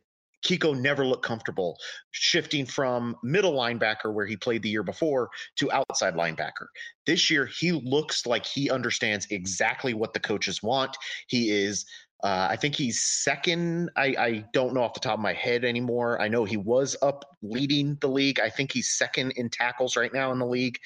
Kiko 0.45 0.79
never 0.79 1.07
looked 1.07 1.25
comfortable 1.25 1.79
shifting 2.11 2.67
from 2.67 3.17
middle 3.23 3.53
linebacker, 3.53 4.13
where 4.13 4.27
he 4.27 4.37
played 4.37 4.63
the 4.63 4.69
year 4.69 4.83
before, 4.83 5.31
to 5.57 5.73
outside 5.73 6.15
linebacker. 6.15 6.67
This 7.07 7.31
year, 7.31 7.47
he 7.47 7.73
looks 7.73 8.27
like 8.27 8.47
he 8.47 8.71
understands 8.71 9.27
exactly 9.31 9.95
what 9.95 10.13
the 10.13 10.21
coaches 10.21 10.63
want. 10.63 10.97
He 11.29 11.51
is 11.51 11.87
uh, 12.25 12.49
I 12.51 12.57
think 12.57 12.75
he's 12.75 13.03
second. 13.03 13.91
I, 13.97 14.15
I 14.19 14.45
don't 14.55 14.73
know 14.73 14.83
off 14.83 14.95
the 14.95 15.01
top 15.01 15.19
of 15.19 15.21
my 15.21 15.35
head 15.35 15.63
anymore. 15.63 16.21
I 16.23 16.29
know 16.29 16.45
he 16.45 16.57
was 16.57 16.97
up 17.03 17.37
leading 17.43 17.99
the 18.01 18.09
league. 18.09 18.41
I 18.41 18.49
think 18.49 18.73
he's 18.73 18.89
second 18.89 19.33
in 19.33 19.51
tackles 19.51 19.95
right 19.95 20.13
now 20.13 20.33
in 20.33 20.39
the 20.39 20.47
league. 20.47 20.79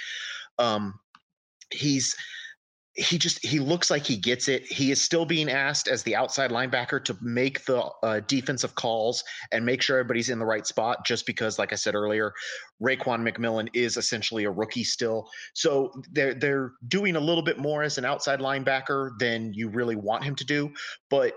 Um, 0.59 0.99
he's 1.71 2.17
he 2.99 3.17
just 3.17 3.45
he 3.47 3.61
looks 3.61 3.91
like 3.91 4.05
he 4.05 4.17
gets 4.17 4.49
it. 4.49 4.67
He 4.67 4.91
is 4.91 5.01
still 5.01 5.25
being 5.25 5.49
asked 5.49 5.87
as 5.87 6.03
the 6.03 6.17
outside 6.17 6.51
linebacker 6.51 7.03
to 7.05 7.17
make 7.23 7.65
the 7.65 7.89
uh, 8.03 8.21
defensive 8.27 8.75
calls 8.75 9.23
and 9.53 9.65
make 9.65 9.83
sure 9.83 9.99
everybody's 9.99 10.31
in 10.31 10.41
the 10.41 10.45
right 10.45 10.67
spot. 10.67 11.07
Just 11.07 11.25
because, 11.25 11.61
like 11.61 11.73
I 11.73 11.77
said 11.77 11.95
earlier, 11.95 12.33
Raekwon 12.83 13.27
McMillan 13.29 13.69
is 13.73 13.97
essentially 13.97 14.45
a 14.45 14.51
rookie 14.51 14.83
still, 14.83 15.29
so 15.55 15.93
they're 16.11 16.35
they're 16.35 16.73
doing 16.89 17.15
a 17.15 17.21
little 17.21 17.43
bit 17.43 17.59
more 17.59 17.85
as 17.85 17.99
an 17.99 18.05
outside 18.05 18.41
linebacker 18.41 19.11
than 19.21 19.55
you 19.55 19.69
really 19.69 19.97
want 19.97 20.25
him 20.25 20.35
to 20.35 20.45
do. 20.45 20.73
But 21.09 21.35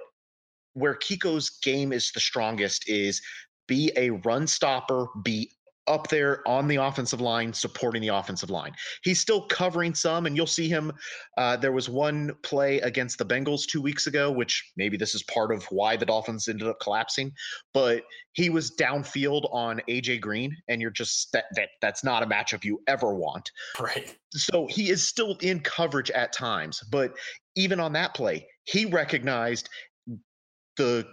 where 0.73 0.95
Kiko's 0.95 1.49
game 1.61 1.93
is 1.93 2.11
the 2.11 2.19
strongest 2.19 2.89
is 2.89 3.21
be 3.67 3.91
a 3.95 4.09
run 4.09 4.47
stopper, 4.47 5.07
be 5.23 5.51
up 5.87 6.07
there 6.07 6.47
on 6.47 6.67
the 6.67 6.75
offensive 6.77 7.21
line, 7.21 7.51
supporting 7.53 8.01
the 8.01 8.09
offensive 8.09 8.49
line. 8.49 8.73
He's 9.03 9.19
still 9.19 9.41
covering 9.47 9.93
some, 9.95 10.25
and 10.25 10.35
you'll 10.35 10.47
see 10.47 10.67
him. 10.67 10.91
Uh, 11.37 11.57
there 11.57 11.71
was 11.71 11.89
one 11.89 12.31
play 12.43 12.79
against 12.79 13.17
the 13.17 13.25
Bengals 13.25 13.65
two 13.65 13.81
weeks 13.81 14.07
ago, 14.07 14.31
which 14.31 14.71
maybe 14.77 14.97
this 14.97 15.15
is 15.15 15.23
part 15.23 15.51
of 15.51 15.63
why 15.65 15.95
the 15.95 16.05
Dolphins 16.05 16.47
ended 16.47 16.67
up 16.67 16.79
collapsing. 16.81 17.31
But 17.73 18.03
he 18.33 18.49
was 18.49 18.75
downfield 18.75 19.53
on 19.53 19.81
AJ 19.89 20.21
Green, 20.21 20.55
and 20.69 20.81
you're 20.81 20.91
just 20.91 21.31
that 21.33 21.45
that 21.55 21.69
that's 21.81 22.03
not 22.03 22.23
a 22.23 22.25
matchup 22.25 22.63
you 22.63 22.81
ever 22.87 23.13
want. 23.13 23.51
Right. 23.79 24.15
So 24.31 24.67
he 24.67 24.89
is 24.89 25.03
still 25.03 25.37
in 25.41 25.59
coverage 25.59 26.11
at 26.11 26.31
times, 26.31 26.81
but 26.91 27.13
even 27.55 27.79
on 27.79 27.93
that 27.93 28.13
play, 28.13 28.47
he 28.65 28.85
recognized 28.85 29.69
the 30.77 31.05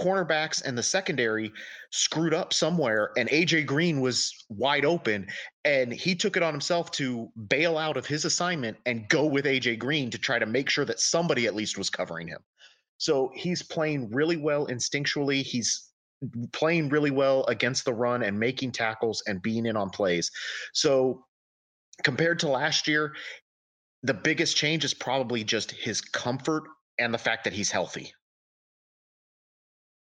cornerbacks 0.00 0.64
and 0.64 0.76
the 0.76 0.82
secondary 0.82 1.52
screwed 1.90 2.32
up 2.32 2.52
somewhere 2.52 3.10
and 3.18 3.28
AJ 3.28 3.66
Green 3.66 4.00
was 4.00 4.32
wide 4.48 4.84
open 4.84 5.26
and 5.64 5.92
he 5.92 6.14
took 6.14 6.36
it 6.36 6.42
on 6.42 6.54
himself 6.54 6.90
to 6.92 7.30
bail 7.48 7.76
out 7.76 7.98
of 7.98 8.06
his 8.06 8.24
assignment 8.24 8.78
and 8.86 9.08
go 9.08 9.26
with 9.26 9.44
AJ 9.44 9.78
Green 9.78 10.10
to 10.10 10.18
try 10.18 10.38
to 10.38 10.46
make 10.46 10.70
sure 10.70 10.86
that 10.86 11.00
somebody 11.00 11.46
at 11.46 11.54
least 11.54 11.76
was 11.76 11.90
covering 11.90 12.28
him. 12.28 12.40
So 12.96 13.30
he's 13.34 13.62
playing 13.62 14.10
really 14.10 14.36
well 14.36 14.66
instinctually. 14.66 15.42
He's 15.42 15.90
playing 16.52 16.88
really 16.88 17.10
well 17.10 17.44
against 17.46 17.84
the 17.84 17.94
run 17.94 18.22
and 18.22 18.38
making 18.38 18.72
tackles 18.72 19.22
and 19.26 19.42
being 19.42 19.66
in 19.66 19.76
on 19.76 19.90
plays. 19.90 20.30
So 20.72 21.24
compared 22.04 22.38
to 22.40 22.48
last 22.48 22.88
year, 22.88 23.14
the 24.02 24.14
biggest 24.14 24.56
change 24.56 24.84
is 24.84 24.94
probably 24.94 25.44
just 25.44 25.72
his 25.72 26.00
comfort 26.00 26.64
and 26.98 27.12
the 27.12 27.18
fact 27.18 27.44
that 27.44 27.52
he's 27.52 27.70
healthy. 27.70 28.12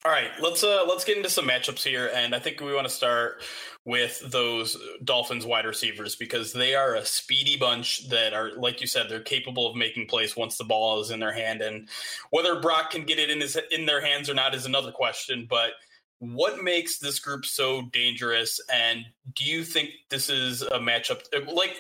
All 0.06 0.12
right, 0.12 0.30
let's 0.40 0.64
uh 0.64 0.86
let's 0.88 1.04
get 1.04 1.18
into 1.18 1.32
some 1.32 1.48
matchups 1.48 1.84
here, 1.84 2.12
and 2.14 2.36
I 2.36 2.40
think 2.40 2.62
we 2.62 2.76
want 2.76 2.88
to 2.88 2.94
start 2.94 3.42
with 3.86 4.22
those 4.30 4.78
Dolphins 5.04 5.48
wide 5.48 5.66
receivers 5.66 6.16
because 6.16 6.54
they 6.54 6.76
are 6.76 6.94
a 6.94 7.04
speedy 7.04 7.58
bunch 7.58 8.08
that 8.10 8.32
are, 8.32 8.52
like 8.56 8.82
you 8.82 8.88
said, 8.88 9.08
they're 9.10 9.20
capable 9.20 9.68
of 9.68 9.76
making 9.76 10.06
plays 10.06 10.38
once 10.38 10.58
the 10.58 10.64
ball 10.64 11.02
is 11.02 11.10
in 11.10 11.20
their 11.20 11.34
hand, 11.34 11.64
and 11.64 11.90
whether 12.30 12.60
Brock 12.60 12.92
can 12.92 13.04
get 13.04 13.18
it 13.18 13.32
in 13.32 13.42
his 13.42 13.58
in 13.72 13.88
their 13.88 14.00
hands 14.00 14.30
or 14.30 14.36
not 14.36 14.54
is 14.54 14.68
another 14.68 14.92
question. 14.92 15.48
But 15.50 15.72
what 16.20 16.64
makes 16.64 17.00
this 17.00 17.18
group 17.18 17.44
so 17.44 17.82
dangerous? 17.92 18.60
And 18.72 19.06
do 19.34 19.44
you 19.44 19.64
think 19.64 19.90
this 20.12 20.30
is 20.30 20.62
a 20.62 20.78
matchup 20.78 21.22
like 21.52 21.78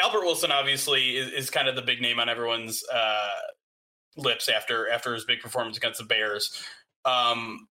Albert 0.00 0.24
Wilson? 0.24 0.52
Obviously, 0.52 1.18
is, 1.18 1.32
is 1.32 1.50
kind 1.50 1.68
of 1.68 1.76
the 1.76 1.82
big 1.82 2.00
name 2.00 2.18
on 2.18 2.30
everyone's 2.30 2.82
uh, 2.90 3.28
lips 4.16 4.48
after 4.48 4.88
after 4.88 5.12
his 5.12 5.26
big 5.26 5.40
performance 5.40 5.76
against 5.76 5.98
the 5.98 6.06
Bears. 6.06 6.64
Um, 7.06 7.68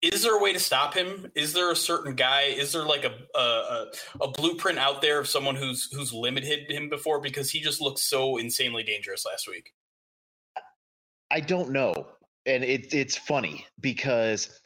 is 0.00 0.22
there 0.22 0.38
a 0.38 0.42
way 0.42 0.52
to 0.52 0.60
stop 0.60 0.94
him? 0.94 1.26
Is 1.34 1.52
there 1.52 1.72
a 1.72 1.76
certain 1.76 2.14
guy? 2.14 2.42
Is 2.42 2.72
there 2.72 2.84
like 2.84 3.04
a, 3.04 3.38
a 3.38 3.86
a, 4.20 4.28
blueprint 4.28 4.78
out 4.78 5.02
there 5.02 5.18
of 5.18 5.28
someone 5.28 5.56
who's 5.56 5.90
who's 5.92 6.12
limited 6.12 6.70
him 6.70 6.88
before 6.88 7.20
because 7.20 7.50
he 7.50 7.60
just 7.60 7.80
looked 7.80 7.98
so 7.98 8.36
insanely 8.36 8.84
dangerous 8.84 9.26
last 9.26 9.48
week? 9.48 9.72
I 11.30 11.40
don't 11.40 11.70
know, 11.70 12.06
and 12.46 12.62
it, 12.62 12.94
it's 12.94 13.16
funny 13.16 13.66
because 13.80 14.60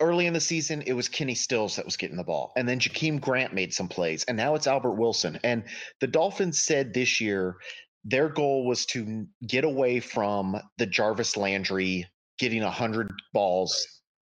early 0.00 0.26
in 0.26 0.34
the 0.34 0.40
season 0.40 0.82
it 0.82 0.94
was 0.94 1.08
Kenny 1.08 1.36
Stills 1.36 1.76
that 1.76 1.84
was 1.84 1.96
getting 1.96 2.16
the 2.16 2.24
ball, 2.24 2.52
and 2.56 2.68
then 2.68 2.80
Jakeem 2.80 3.20
Grant 3.20 3.54
made 3.54 3.72
some 3.72 3.88
plays, 3.88 4.24
and 4.24 4.36
now 4.36 4.56
it's 4.56 4.66
Albert 4.66 4.94
Wilson. 4.94 5.38
And 5.44 5.62
the 6.00 6.08
Dolphins 6.08 6.60
said 6.60 6.92
this 6.92 7.20
year 7.20 7.56
their 8.04 8.28
goal 8.28 8.66
was 8.66 8.84
to 8.84 9.26
get 9.46 9.64
away 9.64 10.00
from 10.00 10.56
the 10.76 10.86
Jarvis 10.86 11.36
Landry 11.36 12.06
getting 12.38 12.62
a 12.62 12.66
100 12.66 13.10
balls 13.32 13.86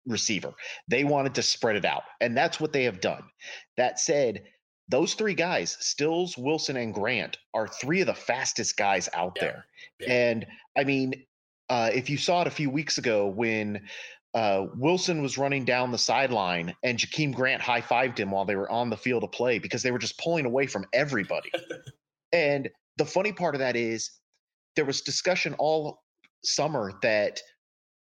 receiver. 0.06 0.52
They 0.88 1.04
wanted 1.04 1.34
to 1.34 1.42
spread 1.42 1.76
it 1.76 1.84
out, 1.84 2.02
and 2.20 2.36
that's 2.36 2.60
what 2.60 2.72
they 2.72 2.84
have 2.84 3.00
done. 3.00 3.22
That 3.76 3.98
said, 3.98 4.42
those 4.88 5.14
three 5.14 5.34
guys, 5.34 5.76
Stills, 5.80 6.36
Wilson, 6.36 6.76
and 6.76 6.92
Grant, 6.92 7.36
are 7.54 7.68
three 7.68 8.00
of 8.00 8.06
the 8.06 8.14
fastest 8.14 8.76
guys 8.76 9.08
out 9.14 9.32
yeah. 9.36 9.42
there. 9.42 9.66
Yeah. 10.00 10.12
And 10.12 10.46
I 10.76 10.84
mean, 10.84 11.14
uh, 11.68 11.90
if 11.94 12.10
you 12.10 12.18
saw 12.18 12.42
it 12.42 12.48
a 12.48 12.50
few 12.50 12.68
weeks 12.70 12.98
ago 12.98 13.28
when 13.28 13.80
uh, 14.34 14.66
Wilson 14.76 15.22
was 15.22 15.38
running 15.38 15.64
down 15.64 15.92
the 15.92 15.98
sideline 15.98 16.74
and 16.82 16.98
Jakeem 16.98 17.34
Grant 17.34 17.62
high 17.62 17.80
fived 17.80 18.18
him 18.18 18.32
while 18.32 18.44
they 18.44 18.56
were 18.56 18.70
on 18.70 18.90
the 18.90 18.96
field 18.96 19.22
of 19.22 19.32
play 19.32 19.58
because 19.58 19.82
they 19.82 19.92
were 19.92 19.98
just 19.98 20.18
pulling 20.18 20.46
away 20.46 20.66
from 20.66 20.86
everybody. 20.92 21.50
and 22.32 22.68
the 22.96 23.04
funny 23.04 23.32
part 23.32 23.54
of 23.54 23.60
that 23.60 23.76
is 23.76 24.10
there 24.76 24.84
was 24.84 25.00
discussion 25.00 25.54
all 25.58 26.02
summer 26.44 26.92
that 27.02 27.40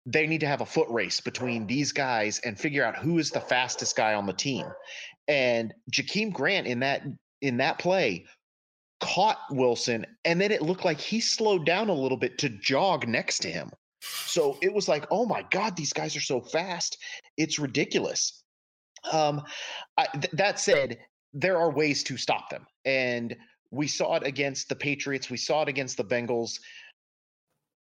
they 0.06 0.26
need 0.26 0.40
to 0.40 0.46
have 0.46 0.60
a 0.60 0.66
foot 0.66 0.88
race 0.88 1.20
between 1.20 1.66
these 1.66 1.92
guys 1.92 2.40
and 2.44 2.58
figure 2.58 2.84
out 2.84 2.96
who 2.96 3.18
is 3.18 3.30
the 3.30 3.40
fastest 3.40 3.96
guy 3.96 4.14
on 4.14 4.26
the 4.26 4.32
team. 4.32 4.66
And 5.28 5.74
Jakeem 5.92 6.32
Grant 6.32 6.66
in 6.66 6.80
that 6.80 7.02
in 7.42 7.58
that 7.58 7.78
play 7.78 8.26
caught 9.00 9.38
Wilson, 9.50 10.04
and 10.24 10.40
then 10.40 10.52
it 10.52 10.62
looked 10.62 10.84
like 10.84 11.00
he 11.00 11.20
slowed 11.20 11.64
down 11.64 11.88
a 11.88 11.94
little 11.94 12.18
bit 12.18 12.38
to 12.38 12.48
jog 12.48 13.08
next 13.08 13.38
to 13.40 13.50
him. 13.50 13.70
So 14.00 14.58
it 14.62 14.72
was 14.72 14.88
like, 14.88 15.06
oh 15.10 15.26
my 15.26 15.44
God, 15.50 15.76
these 15.76 15.92
guys 15.92 16.16
are 16.16 16.20
so 16.20 16.40
fast. 16.40 16.98
It's 17.36 17.58
ridiculous. 17.58 18.42
Um, 19.12 19.42
I, 19.96 20.06
th- 20.06 20.32
that 20.32 20.60
said, 20.60 20.98
there 21.32 21.58
are 21.58 21.70
ways 21.70 22.02
to 22.04 22.16
stop 22.16 22.50
them. 22.50 22.66
And 22.84 23.36
we 23.70 23.86
saw 23.86 24.16
it 24.16 24.26
against 24.26 24.68
the 24.68 24.76
Patriots, 24.76 25.30
we 25.30 25.36
saw 25.36 25.62
it 25.62 25.68
against 25.68 25.96
the 25.96 26.04
Bengals. 26.04 26.58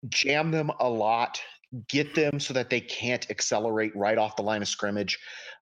Jam 0.09 0.51
them 0.51 0.71
a 0.79 0.89
lot 0.89 1.41
get 1.87 2.15
them 2.15 2.39
so 2.39 2.53
that 2.53 2.69
they 2.69 2.81
can't 2.81 3.29
accelerate 3.29 3.95
right 3.95 4.17
off 4.17 4.35
the 4.35 4.43
line 4.43 4.61
of 4.61 4.67
scrimmage. 4.67 5.19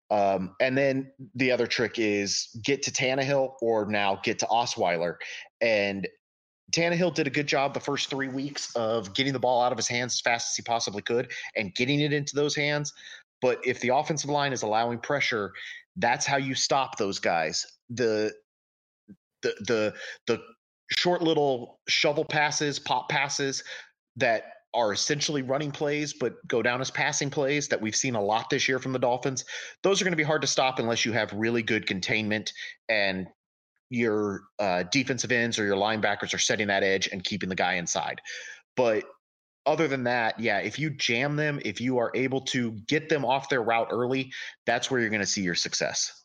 Um, 0.10 0.56
and 0.60 0.78
then 0.78 1.12
the 1.36 1.52
other 1.52 1.68
trick 1.68 1.96
is 1.98 2.50
get 2.64 2.84
to 2.84 2.92
Tannehill 2.92 3.54
or 3.62 3.86
now 3.86 4.20
get 4.24 4.40
to 4.40 4.46
Osweiler. 4.48 5.16
And 5.62 6.08
Tannehill 6.72 7.14
did 7.14 7.28
a 7.28 7.30
good 7.30 7.48
job 7.48 7.74
the 7.74 7.80
first 7.80 8.10
three 8.10 8.28
weeks 8.28 8.76
of 8.76 9.14
getting 9.14 9.34
the 9.34 9.40
ball 9.40 9.62
out 9.62 9.72
of 9.72 9.78
his 9.78 9.88
hands 9.88 10.14
as 10.14 10.22
fast 10.22 10.52
as 10.52 10.56
he 10.56 10.64
possibly 10.64 11.02
could 11.02 11.32
and 11.56 11.74
getting 11.76 12.02
it 12.02 12.12
into 12.12 12.36
those 12.36 12.56
hands. 12.56 12.94
But 13.42 13.60
if 13.66 13.80
the 13.80 13.90
offensive 13.90 14.30
line 14.30 14.54
is 14.54 14.64
allowing 14.64 15.00
pressure, 15.00 15.54
that's 15.98 16.26
how 16.26 16.38
you 16.38 16.56
stop 16.56 16.98
those 16.98 17.20
guys. 17.20 17.66
The 17.90 18.34
the 19.42 19.54
the 19.68 19.94
the 20.28 20.42
short 20.98 21.22
little 21.22 21.80
shovel 21.88 22.26
passes, 22.26 22.80
pop 22.80 23.10
passes 23.10 23.64
that 24.18 24.44
are 24.74 24.94
essentially 24.94 25.42
running 25.42 25.72
plays 25.72 26.14
but 26.14 26.36
go 26.48 26.62
down 26.62 26.80
as 26.80 26.90
passing 26.90 27.30
plays 27.30 27.68
that 27.68 27.82
we've 27.82 27.96
seen 27.96 28.16
a 28.16 28.22
lot 28.22 28.50
this 28.50 28.68
year 28.68 28.80
from 28.80 28.94
the 28.94 29.00
Dolphins. 29.00 29.46
Those 29.84 30.02
are 30.02 30.06
going 30.06 30.14
to 30.14 30.18
be 30.18 30.24
hard 30.24 30.42
to 30.42 30.48
stop 30.48 30.80
unless 30.80 31.06
you 31.06 31.12
have 31.12 31.34
really 31.34 31.62
good 31.62 31.86
containment 31.86 32.54
and 32.88 33.28
your 33.90 34.44
uh, 34.60 34.84
defensive 34.84 35.32
ends 35.32 35.60
or 35.60 35.66
your 35.66 35.76
linebackers 35.76 36.34
are 36.34 36.40
setting 36.40 36.68
that 36.68 36.84
edge 36.84 37.10
and 37.12 37.24
keeping 37.24 37.50
the 37.50 37.56
guy 37.56 37.74
inside. 37.74 38.22
But 38.78 39.04
other 39.66 39.88
than 39.88 40.06
that, 40.06 40.40
yeah, 40.40 40.60
if 40.60 40.80
you 40.80 40.90
jam 40.90 41.36
them, 41.36 41.60
if 41.64 41.82
you 41.82 41.98
are 41.98 42.12
able 42.16 42.42
to 42.42 42.72
get 42.88 43.10
them 43.10 43.26
off 43.26 43.50
their 43.50 43.62
route 43.62 43.90
early, 43.92 44.32
that's 44.66 44.90
where 44.90 45.00
you're 45.00 45.10
going 45.10 45.20
to 45.20 45.28
see 45.28 45.42
your 45.42 45.56
success. 45.56 46.21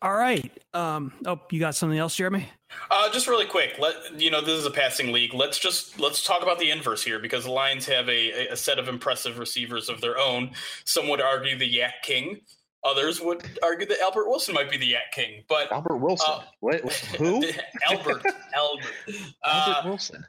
All 0.00 0.14
right. 0.14 0.50
Um, 0.74 1.12
oh, 1.26 1.40
you 1.50 1.58
got 1.58 1.74
something 1.74 1.98
else, 1.98 2.14
Jeremy? 2.14 2.48
Uh, 2.90 3.10
just 3.10 3.26
really 3.26 3.46
quick. 3.46 3.76
Let 3.78 4.20
you 4.20 4.30
know 4.30 4.40
this 4.40 4.58
is 4.58 4.66
a 4.66 4.70
passing 4.70 5.12
league. 5.12 5.34
Let's 5.34 5.58
just 5.58 5.98
let's 5.98 6.22
talk 6.22 6.42
about 6.42 6.58
the 6.58 6.70
inverse 6.70 7.02
here 7.02 7.18
because 7.18 7.44
the 7.44 7.50
Lions 7.50 7.86
have 7.86 8.08
a, 8.08 8.48
a 8.48 8.56
set 8.56 8.78
of 8.78 8.88
impressive 8.88 9.38
receivers 9.38 9.88
of 9.88 10.00
their 10.00 10.18
own. 10.18 10.50
Some 10.84 11.08
would 11.08 11.20
argue 11.20 11.58
the 11.58 11.68
YAC 11.68 11.92
King. 12.02 12.40
Others 12.84 13.20
would 13.20 13.42
argue 13.62 13.86
that 13.88 14.00
Albert 14.00 14.28
Wilson 14.28 14.54
might 14.54 14.70
be 14.70 14.76
the 14.76 14.92
YAC 14.92 15.10
King. 15.12 15.42
But 15.48 15.72
Albert 15.72 15.96
Wilson, 15.96 16.26
uh, 16.30 16.42
what? 16.60 16.80
Who? 16.80 17.42
Albert. 17.90 18.24
Albert. 18.54 18.86
Uh, 19.42 19.74
Albert 19.76 19.88
Wilson. 19.88 20.24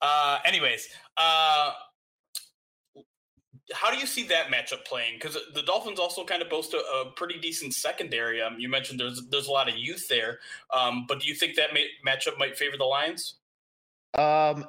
Uh, 0.00 0.38
anyways, 0.44 0.88
uh, 1.16 1.72
how 3.72 3.90
do 3.90 3.98
you 3.98 4.06
see 4.06 4.24
that 4.24 4.48
matchup 4.48 4.84
playing? 4.84 5.14
Because 5.14 5.38
the 5.54 5.62
Dolphins 5.62 6.00
also 6.00 6.24
kind 6.24 6.42
of 6.42 6.50
boast 6.50 6.74
a, 6.74 6.78
a 6.78 7.12
pretty 7.14 7.38
decent 7.38 7.74
secondary. 7.74 8.42
Um, 8.42 8.58
you 8.58 8.68
mentioned 8.68 8.98
there's 8.98 9.22
there's 9.30 9.46
a 9.46 9.52
lot 9.52 9.68
of 9.68 9.76
youth 9.76 10.08
there, 10.08 10.38
um, 10.72 11.04
but 11.06 11.20
do 11.20 11.28
you 11.28 11.34
think 11.34 11.56
that 11.56 11.70
ma- 11.72 12.10
matchup 12.10 12.38
might 12.38 12.56
favor 12.56 12.76
the 12.76 12.84
Lions? 12.84 13.36
Um, 14.14 14.66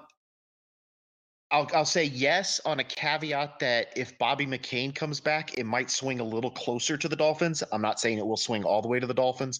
I'll 1.51 1.67
I'll 1.73 1.85
say 1.85 2.05
yes 2.05 2.61
on 2.65 2.79
a 2.79 2.83
caveat 2.83 3.59
that 3.59 3.87
if 3.95 4.17
Bobby 4.19 4.45
McCain 4.45 4.93
comes 4.93 5.19
back, 5.19 5.57
it 5.57 5.65
might 5.65 5.89
swing 5.89 6.19
a 6.19 6.23
little 6.23 6.51
closer 6.51 6.95
to 6.97 7.07
the 7.07 7.15
Dolphins. 7.15 7.63
I'm 7.71 7.81
not 7.81 7.99
saying 7.99 8.19
it 8.19 8.25
will 8.25 8.37
swing 8.37 8.63
all 8.63 8.81
the 8.81 8.87
way 8.87 8.99
to 8.99 9.07
the 9.07 9.13
Dolphins, 9.13 9.59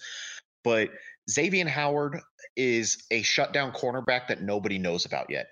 but 0.64 0.90
Xavier 1.30 1.68
Howard 1.68 2.20
is 2.56 3.06
a 3.12 3.24
shutdown 3.24 3.72
cornerback 3.72 4.28
that 4.28 4.42
nobody 4.42 4.78
knows 4.78 5.06
about 5.06 5.30
yet. 5.30 5.48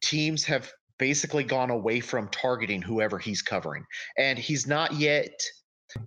Teams 0.00 0.44
have 0.44 0.72
basically 0.98 1.44
gone 1.44 1.70
away 1.70 2.00
from 2.00 2.28
targeting 2.28 2.82
whoever 2.82 3.18
he's 3.18 3.42
covering. 3.42 3.84
And 4.18 4.38
he's 4.38 4.66
not 4.66 4.92
yet 4.94 5.32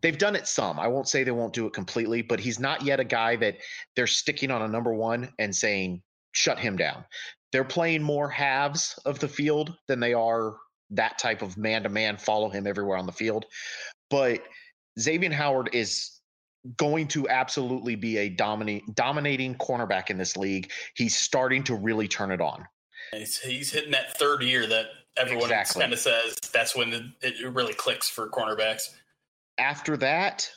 they've 0.02 0.18
done 0.18 0.36
it 0.36 0.48
some. 0.48 0.80
I 0.80 0.88
won't 0.88 1.08
say 1.08 1.24
they 1.24 1.32
won't 1.32 1.54
do 1.54 1.66
it 1.66 1.74
completely, 1.74 2.22
but 2.22 2.40
he's 2.40 2.60
not 2.60 2.84
yet 2.84 3.00
a 3.00 3.06
guy 3.06 3.36
that 3.38 3.58
they're 3.96 4.08
sticking 4.08 4.52
on 4.52 4.62
a 4.62 4.68
number 4.68 4.94
1 4.94 5.30
and 5.40 5.56
saying 5.56 6.02
shut 6.34 6.60
him 6.60 6.78
down. 6.78 7.06
They're 7.52 7.64
playing 7.64 8.04
more 8.04 8.30
halves 8.30 9.00
of 9.06 9.20
the 9.20 9.28
field 9.28 9.74
than 9.88 10.00
they 10.00 10.14
are 10.14 10.58
that 10.92 11.18
type 11.18 11.42
of 11.42 11.58
man 11.58 11.84
to 11.84 11.90
man 11.90 12.18
follow 12.18 12.50
him 12.50 12.68
everywhere 12.68 12.98
on 12.98 13.06
the 13.06 13.12
field. 13.12 13.46
But 14.10 14.42
Xavier 15.00 15.32
Howard 15.32 15.70
is 15.74 16.20
going 16.78 17.08
to 17.08 17.30
absolutely 17.30 17.96
be 17.96 18.18
a 18.18 18.30
dominating 18.30 19.56
cornerback 19.56 20.10
in 20.10 20.18
this 20.18 20.36
league. 20.36 20.72
He's 20.96 21.16
starting 21.16 21.64
to 21.64 21.76
really 21.76 22.08
turn 22.08 22.32
it 22.32 22.42
on. 22.42 22.66
He's, 23.14 23.40
he's 23.40 23.72
hitting 23.72 23.92
that 23.92 24.18
third 24.18 24.44
year 24.44 24.68
that 24.68 24.86
everyone 25.18 25.46
exactly. 25.46 25.82
kind 25.82 25.94
of 25.94 26.00
says 26.00 26.36
that's 26.54 26.76
when 26.76 26.90
the, 26.90 27.12
it 27.22 27.52
really 27.54 27.74
clicks 27.74 28.10
for 28.10 28.30
cornerbacks. 28.30 28.90
After 29.58 29.98
that, 29.98 30.50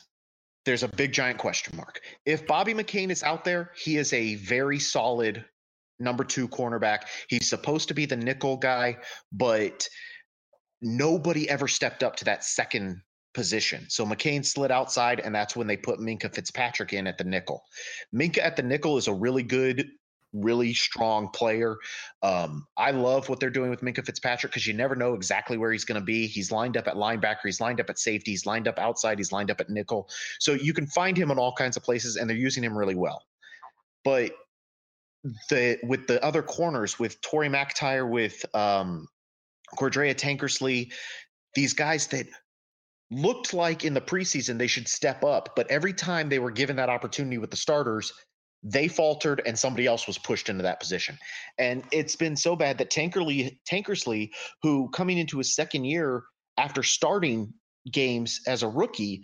there's 0.65 0.83
a 0.83 0.87
big 0.87 1.11
giant 1.11 1.39
question 1.39 1.75
mark. 1.75 2.01
If 2.25 2.47
Bobby 2.47 2.73
McCain 2.73 3.09
is 3.09 3.23
out 3.23 3.43
there, 3.43 3.71
he 3.75 3.97
is 3.97 4.13
a 4.13 4.35
very 4.35 4.79
solid 4.79 5.43
number 5.99 6.23
two 6.23 6.47
cornerback. 6.47 7.03
He's 7.27 7.49
supposed 7.49 7.87
to 7.89 7.93
be 7.93 8.05
the 8.05 8.15
nickel 8.15 8.57
guy, 8.57 8.97
but 9.31 9.87
nobody 10.81 11.49
ever 11.49 11.67
stepped 11.67 12.03
up 12.03 12.15
to 12.17 12.25
that 12.25 12.43
second 12.43 13.01
position. 13.33 13.85
So 13.89 14.05
McCain 14.05 14.45
slid 14.45 14.71
outside, 14.71 15.19
and 15.19 15.33
that's 15.33 15.55
when 15.55 15.67
they 15.67 15.77
put 15.77 15.99
Minkah 15.99 16.33
Fitzpatrick 16.33 16.93
in 16.93 17.07
at 17.07 17.17
the 17.17 17.23
nickel. 17.23 17.63
Minkah 18.13 18.39
at 18.39 18.55
the 18.55 18.63
nickel 18.63 18.97
is 18.97 19.07
a 19.07 19.13
really 19.13 19.43
good 19.43 19.89
really 20.33 20.73
strong 20.73 21.29
player. 21.29 21.77
Um, 22.21 22.67
I 22.77 22.91
love 22.91 23.29
what 23.29 23.39
they're 23.39 23.49
doing 23.49 23.69
with 23.69 23.81
Minkah 23.81 24.05
Fitzpatrick 24.05 24.51
because 24.51 24.67
you 24.67 24.73
never 24.73 24.95
know 24.95 25.13
exactly 25.13 25.57
where 25.57 25.71
he's 25.71 25.85
going 25.85 25.99
to 25.99 26.05
be. 26.05 26.27
He's 26.27 26.51
lined 26.51 26.75
up 26.75 26.87
at 26.87 26.95
linebacker, 26.95 27.45
he's 27.45 27.61
lined 27.61 27.79
up 27.79 27.89
at 27.89 27.99
safety, 27.99 28.31
he's 28.31 28.45
lined 28.45 28.67
up 28.67 28.79
outside, 28.79 29.17
he's 29.17 29.31
lined 29.31 29.51
up 29.51 29.61
at 29.61 29.69
nickel. 29.69 30.09
So 30.39 30.53
you 30.53 30.73
can 30.73 30.87
find 30.87 31.15
him 31.15 31.31
in 31.31 31.37
all 31.37 31.53
kinds 31.53 31.77
of 31.77 31.83
places, 31.83 32.15
and 32.15 32.29
they're 32.29 32.37
using 32.37 32.63
him 32.63 32.77
really 32.77 32.95
well. 32.95 33.23
But 34.03 34.31
the 35.49 35.79
with 35.83 36.07
the 36.07 36.23
other 36.23 36.43
corners, 36.43 36.99
with 36.99 37.21
Torry 37.21 37.47
McTyer, 37.47 38.09
with 38.09 38.43
um, 38.53 39.07
Cordrea 39.77 40.15
Tankersley, 40.15 40.91
these 41.55 41.73
guys 41.73 42.07
that 42.07 42.27
looked 43.11 43.53
like 43.53 43.85
in 43.85 43.93
the 43.93 44.01
preseason 44.01 44.57
they 44.57 44.67
should 44.67 44.87
step 44.87 45.23
up, 45.23 45.55
but 45.55 45.69
every 45.69 45.93
time 45.93 46.29
they 46.29 46.39
were 46.39 46.51
given 46.51 46.75
that 46.75 46.89
opportunity 46.89 47.37
with 47.37 47.51
the 47.51 47.57
starters, 47.57 48.11
they 48.63 48.87
faltered 48.87 49.41
and 49.45 49.57
somebody 49.57 49.85
else 49.85 50.07
was 50.07 50.17
pushed 50.17 50.49
into 50.49 50.63
that 50.63 50.79
position. 50.79 51.17
And 51.57 51.83
it's 51.91 52.15
been 52.15 52.35
so 52.35 52.55
bad 52.55 52.77
that 52.77 52.89
Tankerly, 52.89 53.57
Tankersley, 53.69 54.31
who 54.61 54.89
coming 54.89 55.17
into 55.17 55.37
his 55.37 55.53
second 55.53 55.85
year 55.85 56.23
after 56.57 56.81
starting 56.81 57.53
games 57.91 58.39
as 58.47 58.63
a 58.63 58.67
rookie, 58.67 59.23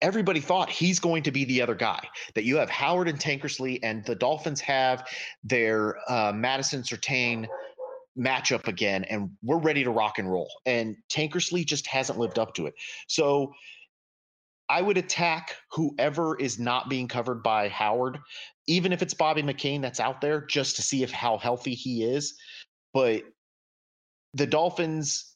everybody 0.00 0.40
thought 0.40 0.70
he's 0.70 0.98
going 0.98 1.22
to 1.24 1.30
be 1.30 1.44
the 1.44 1.60
other 1.60 1.74
guy. 1.74 2.00
That 2.34 2.44
you 2.44 2.56
have 2.56 2.70
Howard 2.70 3.08
and 3.08 3.18
Tankersley, 3.18 3.80
and 3.82 4.04
the 4.04 4.14
Dolphins 4.14 4.60
have 4.60 5.06
their 5.42 5.96
uh, 6.10 6.32
Madison 6.32 6.82
Surtain 6.82 7.46
matchup 8.18 8.68
again, 8.68 9.04
and 9.04 9.30
we're 9.42 9.58
ready 9.58 9.84
to 9.84 9.90
rock 9.90 10.18
and 10.18 10.30
roll. 10.30 10.50
And 10.66 10.96
Tankersley 11.10 11.66
just 11.66 11.86
hasn't 11.86 12.18
lived 12.18 12.38
up 12.38 12.54
to 12.54 12.66
it. 12.66 12.74
So 13.08 13.52
I 14.68 14.80
would 14.80 14.96
attack 14.96 15.56
whoever 15.72 16.38
is 16.38 16.58
not 16.58 16.88
being 16.88 17.08
covered 17.08 17.42
by 17.42 17.68
Howard, 17.68 18.18
even 18.66 18.92
if 18.92 19.02
it's 19.02 19.14
Bobby 19.14 19.42
McCain 19.42 19.80
that's 19.82 20.00
out 20.00 20.20
there, 20.20 20.40
just 20.46 20.76
to 20.76 20.82
see 20.82 21.02
if 21.02 21.10
how 21.10 21.38
healthy 21.38 21.74
he 21.74 22.04
is. 22.04 22.34
But 22.92 23.22
the 24.34 24.46
Dolphins 24.46 25.34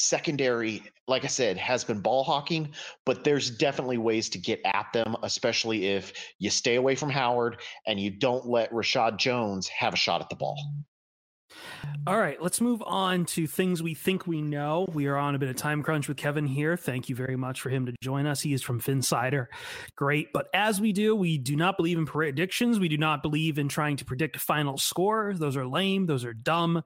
secondary, 0.00 0.82
like 1.08 1.24
I 1.24 1.28
said, 1.28 1.56
has 1.56 1.84
been 1.84 2.00
ball 2.00 2.24
hawking, 2.24 2.72
but 3.04 3.24
there's 3.24 3.50
definitely 3.50 3.98
ways 3.98 4.28
to 4.30 4.38
get 4.38 4.60
at 4.64 4.86
them, 4.92 5.16
especially 5.22 5.86
if 5.86 6.12
you 6.38 6.50
stay 6.50 6.76
away 6.76 6.94
from 6.94 7.10
Howard 7.10 7.58
and 7.86 7.98
you 7.98 8.10
don't 8.10 8.46
let 8.46 8.70
Reshad 8.72 9.16
Jones 9.18 9.68
have 9.68 9.94
a 9.94 9.96
shot 9.96 10.20
at 10.20 10.28
the 10.28 10.36
ball. 10.36 10.58
All 12.06 12.18
right, 12.18 12.40
let's 12.40 12.60
move 12.60 12.82
on 12.86 13.24
to 13.26 13.46
things 13.46 13.82
we 13.82 13.94
think 13.94 14.26
we 14.26 14.42
know. 14.42 14.86
We 14.92 15.06
are 15.06 15.16
on 15.16 15.34
a 15.34 15.38
bit 15.38 15.48
of 15.48 15.56
time 15.56 15.82
crunch 15.82 16.08
with 16.08 16.16
Kevin 16.16 16.46
here. 16.46 16.76
Thank 16.76 17.08
you 17.08 17.16
very 17.16 17.36
much 17.36 17.60
for 17.60 17.70
him 17.70 17.86
to 17.86 17.94
join 18.02 18.26
us. 18.26 18.40
He 18.40 18.52
is 18.52 18.62
from 18.62 18.80
Phinsider. 18.80 19.46
Great. 19.96 20.32
But 20.32 20.48
as 20.54 20.80
we 20.80 20.92
do, 20.92 21.16
we 21.16 21.38
do 21.38 21.56
not 21.56 21.76
believe 21.76 21.98
in 21.98 22.06
predictions. 22.06 22.78
We 22.78 22.88
do 22.88 22.98
not 22.98 23.22
believe 23.22 23.58
in 23.58 23.68
trying 23.68 23.96
to 23.96 24.04
predict 24.04 24.38
final 24.38 24.78
score. 24.78 25.34
Those 25.34 25.56
are 25.56 25.66
lame, 25.66 26.06
those 26.06 26.24
are 26.24 26.34
dumb. 26.34 26.82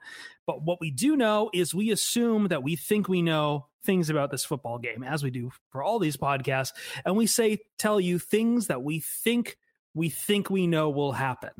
But 0.47 0.63
what 0.63 0.81
we 0.81 0.91
do 0.91 1.17
know 1.17 1.51
is 1.53 1.75
we 1.75 1.91
assume 1.91 2.49
that 2.49 2.63
we 2.63 2.77
think 2.77 3.09
we 3.09 3.23
know 3.23 3.67
things 3.85 4.11
about 4.11 4.31
this 4.31 4.45
football 4.45 4.79
game, 4.79 5.03
as 5.03 5.23
we 5.23 5.31
do 5.31 5.51
for 5.71 5.83
all 5.83 5.99
these 5.99 6.17
podcasts. 6.17 6.73
And 7.05 7.17
we 7.17 7.27
say, 7.27 7.59
tell 7.79 8.01
you 8.01 8.19
things 8.19 8.67
that 8.67 8.83
we 8.83 9.01
think 9.01 9.57
we 9.95 10.09
think 10.09 10.51
we 10.51 10.67
know 10.67 10.91
will 10.91 11.13
happen. 11.13 11.51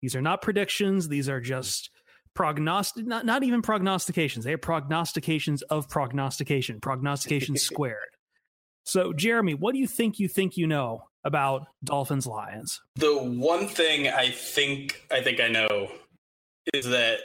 These 0.00 0.16
are 0.16 0.22
not 0.22 0.42
predictions. 0.42 1.08
These 1.08 1.28
are 1.28 1.40
just 1.40 1.90
prognostic 2.34 3.06
not, 3.06 3.26
not 3.26 3.42
even 3.42 3.62
prognostications. 3.62 4.44
They 4.44 4.52
are 4.52 4.58
prognostications 4.58 5.62
of 5.62 5.88
prognostication 5.88 6.80
prognostication 6.80 7.56
squared. 7.56 7.98
So 8.84 9.12
jeremy 9.12 9.54
what 9.54 9.72
do 9.72 9.78
you 9.78 9.86
think 9.86 10.18
you 10.18 10.28
think 10.28 10.56
you 10.56 10.66
know 10.66 11.04
about 11.24 11.66
dolphins 11.84 12.26
lions? 12.26 12.80
The 12.96 13.16
one 13.16 13.68
thing 13.68 14.08
i 14.08 14.30
think 14.30 15.02
i 15.10 15.20
think 15.20 15.40
i 15.40 15.48
know 15.48 15.90
is 16.72 16.86
that 16.86 17.18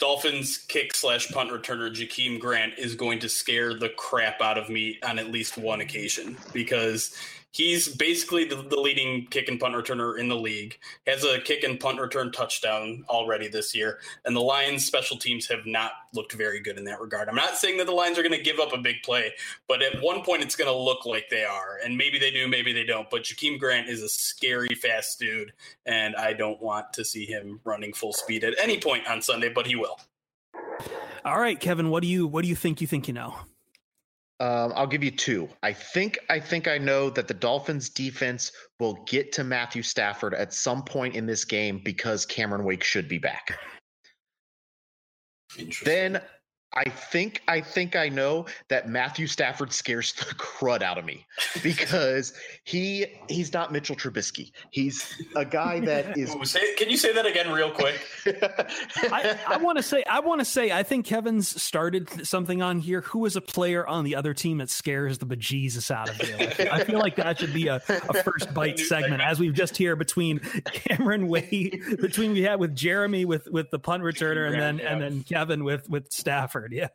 dolphins 0.00 0.56
kick 0.56 0.94
slash 0.94 1.28
punt 1.28 1.50
returner 1.50 1.90
jakeem 1.90 2.40
grant 2.40 2.78
is 2.78 2.94
going 2.94 3.18
to 3.20 3.28
scare 3.28 3.74
the 3.74 3.90
crap 3.90 4.40
out 4.40 4.58
of 4.58 4.68
me 4.68 4.98
on 5.06 5.18
at 5.18 5.30
least 5.30 5.58
one 5.58 5.80
occasion 5.80 6.36
because 6.52 7.14
He's 7.52 7.88
basically 7.88 8.44
the, 8.44 8.56
the, 8.56 8.80
leading 8.80 9.26
kick 9.26 9.48
and 9.48 9.58
punt 9.58 9.74
returner 9.74 10.18
in 10.18 10.28
the 10.28 10.36
league. 10.36 10.78
Has 11.06 11.24
a 11.24 11.40
kick 11.40 11.64
and 11.64 11.80
punt 11.80 12.00
return 12.00 12.30
touchdown 12.30 13.04
already 13.08 13.48
this 13.48 13.74
year, 13.74 13.98
and 14.24 14.36
the 14.36 14.40
Lions' 14.40 14.86
special 14.86 15.16
teams 15.16 15.48
have 15.48 15.66
not 15.66 15.92
looked 16.14 16.32
very 16.32 16.60
good 16.60 16.78
in 16.78 16.84
that 16.84 17.00
regard. 17.00 17.28
I'm 17.28 17.34
not 17.34 17.56
saying 17.56 17.78
that 17.78 17.86
the 17.86 17.92
Lions 17.92 18.18
are 18.18 18.22
going 18.22 18.36
to 18.38 18.42
give 18.42 18.60
up 18.60 18.72
a 18.72 18.78
big 18.78 19.02
play, 19.02 19.32
but 19.66 19.82
at 19.82 20.00
one 20.00 20.22
point 20.22 20.42
it's 20.42 20.54
going 20.54 20.70
to 20.70 20.76
look 20.76 21.04
like 21.06 21.28
they 21.28 21.44
are, 21.44 21.80
and 21.84 21.96
maybe 21.96 22.18
they 22.18 22.30
do, 22.30 22.46
maybe 22.46 22.72
they 22.72 22.84
don't. 22.84 23.10
But 23.10 23.22
Jakeem 23.22 23.58
Grant 23.58 23.88
is 23.88 24.02
a 24.02 24.08
scary 24.08 24.74
fast 24.80 25.18
dude, 25.18 25.52
and 25.86 26.14
I 26.14 26.34
don't 26.34 26.62
want 26.62 26.92
to 26.94 27.04
see 27.04 27.26
him 27.26 27.60
running 27.64 27.92
full 27.92 28.12
speed 28.12 28.44
at 28.44 28.54
any 28.60 28.78
point 28.78 29.08
on 29.08 29.22
Sunday, 29.22 29.48
but 29.48 29.66
he 29.66 29.74
will. 29.74 29.98
All 31.24 31.38
right, 31.40 31.58
Kevin, 31.58 31.90
what 31.90 32.02
do 32.02 32.08
you 32.08 32.26
what 32.26 32.42
do 32.42 32.48
you 32.48 32.56
think 32.56 32.80
you 32.80 32.86
think 32.86 33.08
you 33.08 33.14
know? 33.14 33.34
Um, 34.40 34.72
I'll 34.74 34.86
give 34.86 35.04
you 35.04 35.10
two. 35.10 35.50
I 35.62 35.74
think 35.74 36.18
I 36.30 36.40
think 36.40 36.66
I 36.66 36.78
know 36.78 37.10
that 37.10 37.28
the 37.28 37.34
Dolphins 37.34 37.90
defense 37.90 38.52
will 38.78 39.04
get 39.06 39.32
to 39.32 39.44
Matthew 39.44 39.82
Stafford 39.82 40.32
at 40.32 40.54
some 40.54 40.82
point 40.82 41.14
in 41.14 41.26
this 41.26 41.44
game 41.44 41.82
because 41.84 42.24
Cameron 42.24 42.64
Wake 42.64 42.82
should 42.82 43.06
be 43.06 43.18
back. 43.18 43.58
Then 45.84 46.22
I 46.74 46.88
think 46.88 47.42
I 47.48 47.60
think 47.60 47.96
I 47.96 48.08
know 48.08 48.46
that 48.68 48.88
Matthew 48.88 49.26
Stafford 49.26 49.72
scares 49.72 50.12
the 50.12 50.24
crud 50.36 50.82
out 50.82 50.98
of 50.98 51.04
me 51.04 51.26
because 51.64 52.32
he 52.62 53.06
he's 53.28 53.52
not 53.52 53.72
Mitchell 53.72 53.96
Trubisky. 53.96 54.52
He's 54.70 55.20
a 55.34 55.44
guy 55.44 55.80
that 55.80 56.16
is. 56.18 56.32
Say, 56.48 56.74
can 56.76 56.88
you 56.88 56.96
say 56.96 57.12
that 57.12 57.26
again, 57.26 57.50
real 57.50 57.72
quick? 57.72 58.00
I, 59.12 59.36
I 59.48 59.56
want 59.56 59.78
to 59.78 59.82
say 59.82 60.04
I 60.08 60.20
want 60.20 60.40
to 60.40 60.44
say 60.44 60.70
I 60.70 60.84
think 60.84 61.06
Kevin's 61.06 61.60
started 61.60 62.26
something 62.26 62.62
on 62.62 62.78
here. 62.78 63.00
Who 63.00 63.26
is 63.26 63.34
a 63.34 63.40
player 63.40 63.84
on 63.84 64.04
the 64.04 64.14
other 64.14 64.32
team 64.32 64.58
that 64.58 64.70
scares 64.70 65.18
the 65.18 65.26
bejesus 65.26 65.90
out 65.90 66.08
of 66.08 66.28
you? 66.28 66.68
I 66.70 66.84
feel 66.84 67.00
like 67.00 67.16
that 67.16 67.40
should 67.40 67.52
be 67.52 67.66
a, 67.66 67.76
a 67.88 68.22
First 68.22 68.54
Byte 68.54 68.78
segment, 68.78 69.22
as 69.22 69.40
we've 69.40 69.54
just 69.54 69.76
here 69.76 69.96
between 69.96 70.38
Cameron 70.38 71.26
Wade, 71.26 71.82
between 72.00 72.32
we 72.32 72.42
had 72.42 72.60
with 72.60 72.76
Jeremy 72.76 73.24
with 73.24 73.48
with 73.50 73.70
the 73.70 73.78
punt 73.80 74.04
returner, 74.04 74.46
and 74.46 74.60
then 74.60 74.78
and 74.78 75.02
then 75.02 75.24
Kevin 75.24 75.64
with 75.64 75.90
with 75.90 76.12
Stafford. 76.12 76.59
Stafford. 76.60 76.72
Yeah. 76.72 76.88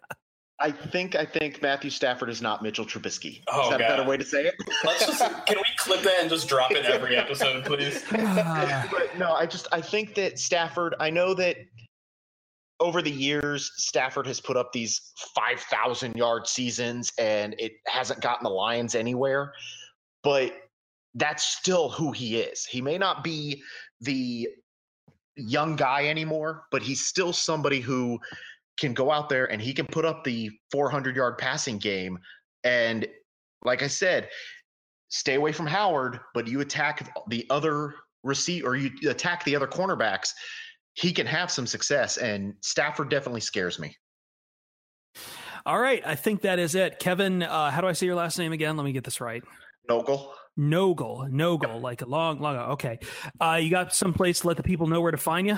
I 0.60 0.72
think 0.72 1.16
I 1.16 1.26
think 1.26 1.62
Matthew 1.62 1.90
Stafford 1.90 2.30
is 2.30 2.42
not 2.42 2.64
Mitchell 2.64 2.86
Trubisky. 2.86 3.44
Oh, 3.50 3.64
is 3.64 3.70
that 3.72 3.80
God. 3.80 3.86
a 3.86 3.98
better 3.98 4.10
way 4.10 4.16
to 4.16 4.24
say 4.24 4.46
it? 4.46 4.56
Let's 4.86 5.06
just 5.06 5.20
can 5.46 5.58
we 5.58 5.64
clip 5.78 6.02
that 6.04 6.22
and 6.22 6.30
just 6.30 6.48
drop 6.48 6.72
it 6.72 6.86
every 6.86 7.18
episode, 7.18 7.66
please? 7.66 8.04
Ah. 8.14 8.88
but 8.90 9.18
no, 9.18 9.34
I 9.34 9.46
just 9.46 9.68
I 9.74 9.82
think 9.82 10.16
that 10.16 10.40
Stafford. 10.40 10.96
I 11.00 11.10
know 11.10 11.34
that 11.34 11.58
over 12.80 13.02
the 13.02 13.12
years, 13.12 13.70
Stafford 13.76 14.28
has 14.28 14.40
put 14.40 14.56
up 14.56 14.72
these 14.72 15.12
five 15.36 15.60
thousand 15.60 16.16
yard 16.16 16.48
seasons, 16.48 17.12
and 17.20 17.54
it 17.60 17.74
hasn't 17.88 18.22
gotten 18.22 18.46
the 18.46 18.50
Lions 18.50 18.96
anywhere. 18.96 19.52
But 20.24 20.54
that's 21.16 21.44
still 21.44 21.90
who 21.90 22.14
he 22.14 22.38
is. 22.38 22.66
He 22.66 22.82
may 22.82 22.98
not 22.98 23.26
be 23.26 23.62
the 24.00 24.48
young 25.36 25.76
guy 25.76 26.08
anymore, 26.08 26.64
but 26.72 26.82
he's 26.82 27.06
still 27.06 27.34
somebody 27.34 27.82
who 27.82 28.20
can 28.80 28.94
go 28.94 29.12
out 29.12 29.30
there 29.30 29.46
and 29.52 29.62
he 29.62 29.74
can 29.74 29.86
put 29.86 30.06
up 30.06 30.24
the 30.24 30.50
400 30.72 31.16
yard 31.16 31.38
passing 31.38 31.78
game. 31.78 32.18
And 32.64 33.08
like 33.64 33.84
I 33.84 33.88
said, 33.88 34.30
stay 35.10 35.36
away 35.36 35.52
from 35.52 35.68
Howard, 35.68 36.20
but 36.34 36.48
you 36.48 36.62
attack 36.62 37.10
the 37.30 37.46
other 37.50 37.96
receive 38.24 38.66
or 38.66 38.76
you 38.76 38.92
attack 39.10 39.44
the 39.46 39.56
other 39.56 39.68
cornerbacks, 39.68 40.32
he 40.94 41.14
can 41.14 41.28
have 41.28 41.52
some 41.52 41.68
success. 41.68 42.18
And 42.18 42.54
Stafford 42.62 43.10
definitely 43.10 43.42
scares 43.42 43.80
me. 43.80 43.96
All 45.66 45.80
right, 45.80 46.02
I 46.06 46.16
think 46.16 46.42
that 46.42 46.60
is 46.60 46.76
it. 46.76 47.00
Kevin, 47.00 47.42
uh, 47.42 47.72
how 47.72 47.82
do 47.82 47.88
I 47.88 47.94
say 47.94 48.06
your 48.06 48.16
last 48.16 48.38
name 48.38 48.52
again? 48.52 48.78
Let 48.78 48.84
me 48.84 48.92
get 48.92 49.04
this 49.04 49.20
right. 49.20 49.44
Nogel. 49.90 50.32
Nogel, 50.58 51.28
Nogel, 51.32 51.82
like 51.82 52.02
a 52.02 52.06
long, 52.06 52.40
long. 52.40 52.56
Okay, 52.74 53.00
uh, 53.42 53.60
you 53.62 53.70
got 53.70 53.94
some 53.94 54.14
place 54.14 54.42
to 54.42 54.48
let 54.48 54.58
the 54.58 54.64
people 54.64 54.88
know 54.88 55.02
where 55.02 55.12
to 55.12 55.18
find 55.18 55.48
you. 55.48 55.58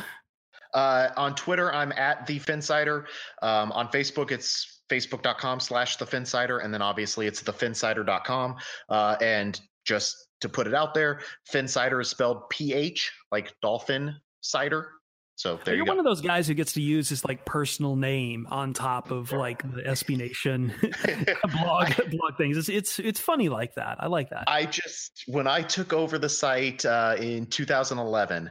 Uh, 0.77 1.11
on 1.17 1.33
Twitter, 1.33 1.73
I'm 1.73 1.91
at 1.93 2.27
the 2.27 2.39
Phinsider. 2.39 3.05
Um, 3.41 3.71
on 3.71 3.87
Facebook, 3.87 4.29
it's 4.29 4.83
facebook.com 4.91 5.59
slash 5.59 5.97
the 5.97 6.05
Phinsider. 6.05 6.63
And 6.63 6.71
then 6.71 6.83
obviously 6.83 7.25
it's 7.25 7.41
thephinsider.com. 7.41 8.55
Uh, 8.87 9.15
and 9.19 9.59
just 9.85 10.27
to 10.41 10.49
put 10.49 10.67
it 10.67 10.75
out 10.75 10.93
there, 10.93 11.21
Phinsider 11.51 11.99
is 11.99 12.09
spelled 12.09 12.47
PH, 12.51 13.11
like 13.31 13.53
dolphin 13.63 14.17
cider. 14.41 14.91
So 15.35 15.59
there 15.65 15.73
You're 15.73 15.85
you 15.85 15.89
one 15.89 15.97
of 15.97 16.05
those 16.05 16.21
guys 16.21 16.47
who 16.47 16.53
gets 16.53 16.73
to 16.73 16.81
use 16.81 17.09
his 17.09 17.25
like 17.25 17.43
personal 17.43 17.95
name 17.95 18.45
on 18.51 18.73
top 18.73 19.09
of 19.09 19.31
like 19.31 19.61
the 19.61 19.81
SB 19.81 20.17
Nation 20.17 20.73
blog 21.61 21.93
blog 21.95 22.37
things. 22.37 22.57
It's 22.57 22.69
it's 22.69 22.99
it's 22.99 23.19
funny 23.19 23.49
like 23.49 23.75
that. 23.75 23.97
I 23.99 24.07
like 24.07 24.31
that. 24.31 24.45
I 24.47 24.65
just 24.65 25.23
when 25.27 25.47
I 25.47 25.61
took 25.61 25.93
over 25.93 26.17
the 26.17 26.29
site 26.29 26.85
uh, 26.85 27.15
in 27.19 27.45
2011, 27.45 28.49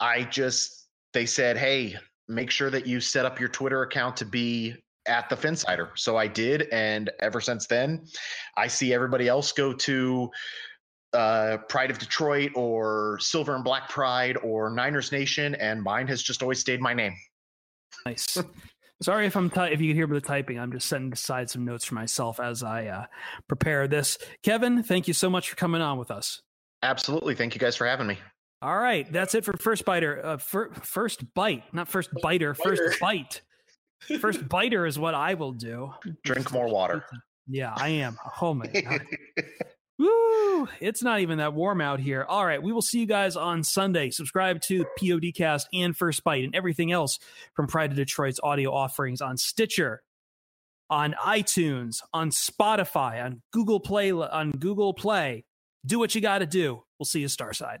I 0.00 0.22
just 0.24 0.83
they 1.14 1.24
said, 1.24 1.56
"Hey, 1.56 1.96
make 2.28 2.50
sure 2.50 2.68
that 2.70 2.86
you 2.86 3.00
set 3.00 3.24
up 3.24 3.40
your 3.40 3.48
Twitter 3.48 3.82
account 3.82 4.16
to 4.18 4.26
be 4.26 4.74
at 5.06 5.30
the 5.30 5.36
Phinsider." 5.36 5.90
So 5.96 6.18
I 6.18 6.26
did, 6.26 6.68
and 6.70 7.10
ever 7.20 7.40
since 7.40 7.66
then, 7.66 8.04
I 8.56 8.66
see 8.66 8.92
everybody 8.92 9.28
else 9.28 9.52
go 9.52 9.72
to 9.72 10.30
uh, 11.14 11.58
Pride 11.68 11.90
of 11.90 11.98
Detroit 11.98 12.52
or 12.54 13.18
Silver 13.20 13.54
and 13.54 13.64
Black 13.64 13.88
Pride 13.88 14.36
or 14.42 14.68
Niners 14.68 15.12
Nation, 15.12 15.54
and 15.54 15.82
mine 15.82 16.06
has 16.08 16.22
just 16.22 16.42
always 16.42 16.60
stayed 16.60 16.80
my 16.80 16.92
name. 16.92 17.14
Nice. 18.04 18.36
Sorry 19.02 19.26
if 19.26 19.36
I'm 19.36 19.50
ty- 19.50 19.68
if 19.68 19.80
you 19.80 19.88
can 19.88 19.96
hear 19.96 20.06
the 20.06 20.20
typing. 20.20 20.58
I'm 20.58 20.72
just 20.72 20.88
setting 20.88 21.12
aside 21.12 21.50
some 21.50 21.64
notes 21.64 21.84
for 21.84 21.94
myself 21.94 22.40
as 22.40 22.62
I 22.62 22.86
uh, 22.86 23.06
prepare 23.48 23.88
this. 23.88 24.18
Kevin, 24.42 24.82
thank 24.82 25.08
you 25.08 25.14
so 25.14 25.28
much 25.28 25.50
for 25.50 25.56
coming 25.56 25.82
on 25.82 25.98
with 25.98 26.10
us. 26.10 26.42
Absolutely. 26.82 27.34
Thank 27.34 27.54
you 27.54 27.58
guys 27.58 27.76
for 27.76 27.86
having 27.86 28.06
me. 28.06 28.18
All 28.64 28.78
right, 28.78 29.10
that's 29.12 29.34
it 29.34 29.44
for 29.44 29.52
first 29.58 29.84
biter. 29.84 30.24
Uh, 30.24 30.36
fir- 30.38 30.72
First 30.72 31.34
Byte, 31.34 31.64
not 31.74 31.86
first 31.86 32.08
biter. 32.22 32.54
First 32.54 32.98
Byte. 32.98 33.40
First 34.20 34.48
biter 34.48 34.86
is 34.86 34.98
what 34.98 35.14
I 35.14 35.34
will 35.34 35.52
do. 35.52 35.92
Drink 36.24 36.50
more 36.50 36.66
water. 36.68 37.04
Yeah, 37.46 37.74
I 37.76 37.88
am. 37.90 38.16
Oh 38.40 38.54
my 38.54 38.66
god. 38.68 39.02
Woo! 39.98 40.66
It's 40.80 41.02
not 41.02 41.20
even 41.20 41.36
that 41.38 41.52
warm 41.52 41.82
out 41.82 42.00
here. 42.00 42.24
All 42.26 42.46
right, 42.46 42.62
we 42.62 42.72
will 42.72 42.80
see 42.80 43.00
you 43.00 43.06
guys 43.06 43.36
on 43.36 43.62
Sunday. 43.64 44.08
Subscribe 44.08 44.62
to 44.62 44.86
PODcast 44.98 45.64
and 45.74 45.94
First 45.94 46.24
Byte 46.24 46.44
and 46.44 46.54
everything 46.54 46.90
else 46.90 47.18
from 47.54 47.66
Pride 47.66 47.90
of 47.90 47.96
Detroit's 47.98 48.40
audio 48.42 48.72
offerings 48.72 49.20
on 49.20 49.36
Stitcher, 49.36 50.02
on 50.88 51.14
iTunes, 51.22 51.98
on 52.14 52.30
Spotify, 52.30 53.22
on 53.22 53.42
Google 53.52 53.78
Play, 53.78 54.10
on 54.10 54.52
Google 54.52 54.94
Play. 54.94 55.44
Do 55.84 55.98
what 55.98 56.14
you 56.14 56.22
got 56.22 56.38
to 56.38 56.46
do. 56.46 56.82
We'll 56.98 57.04
see 57.04 57.20
you 57.20 57.26
Starside. 57.26 57.80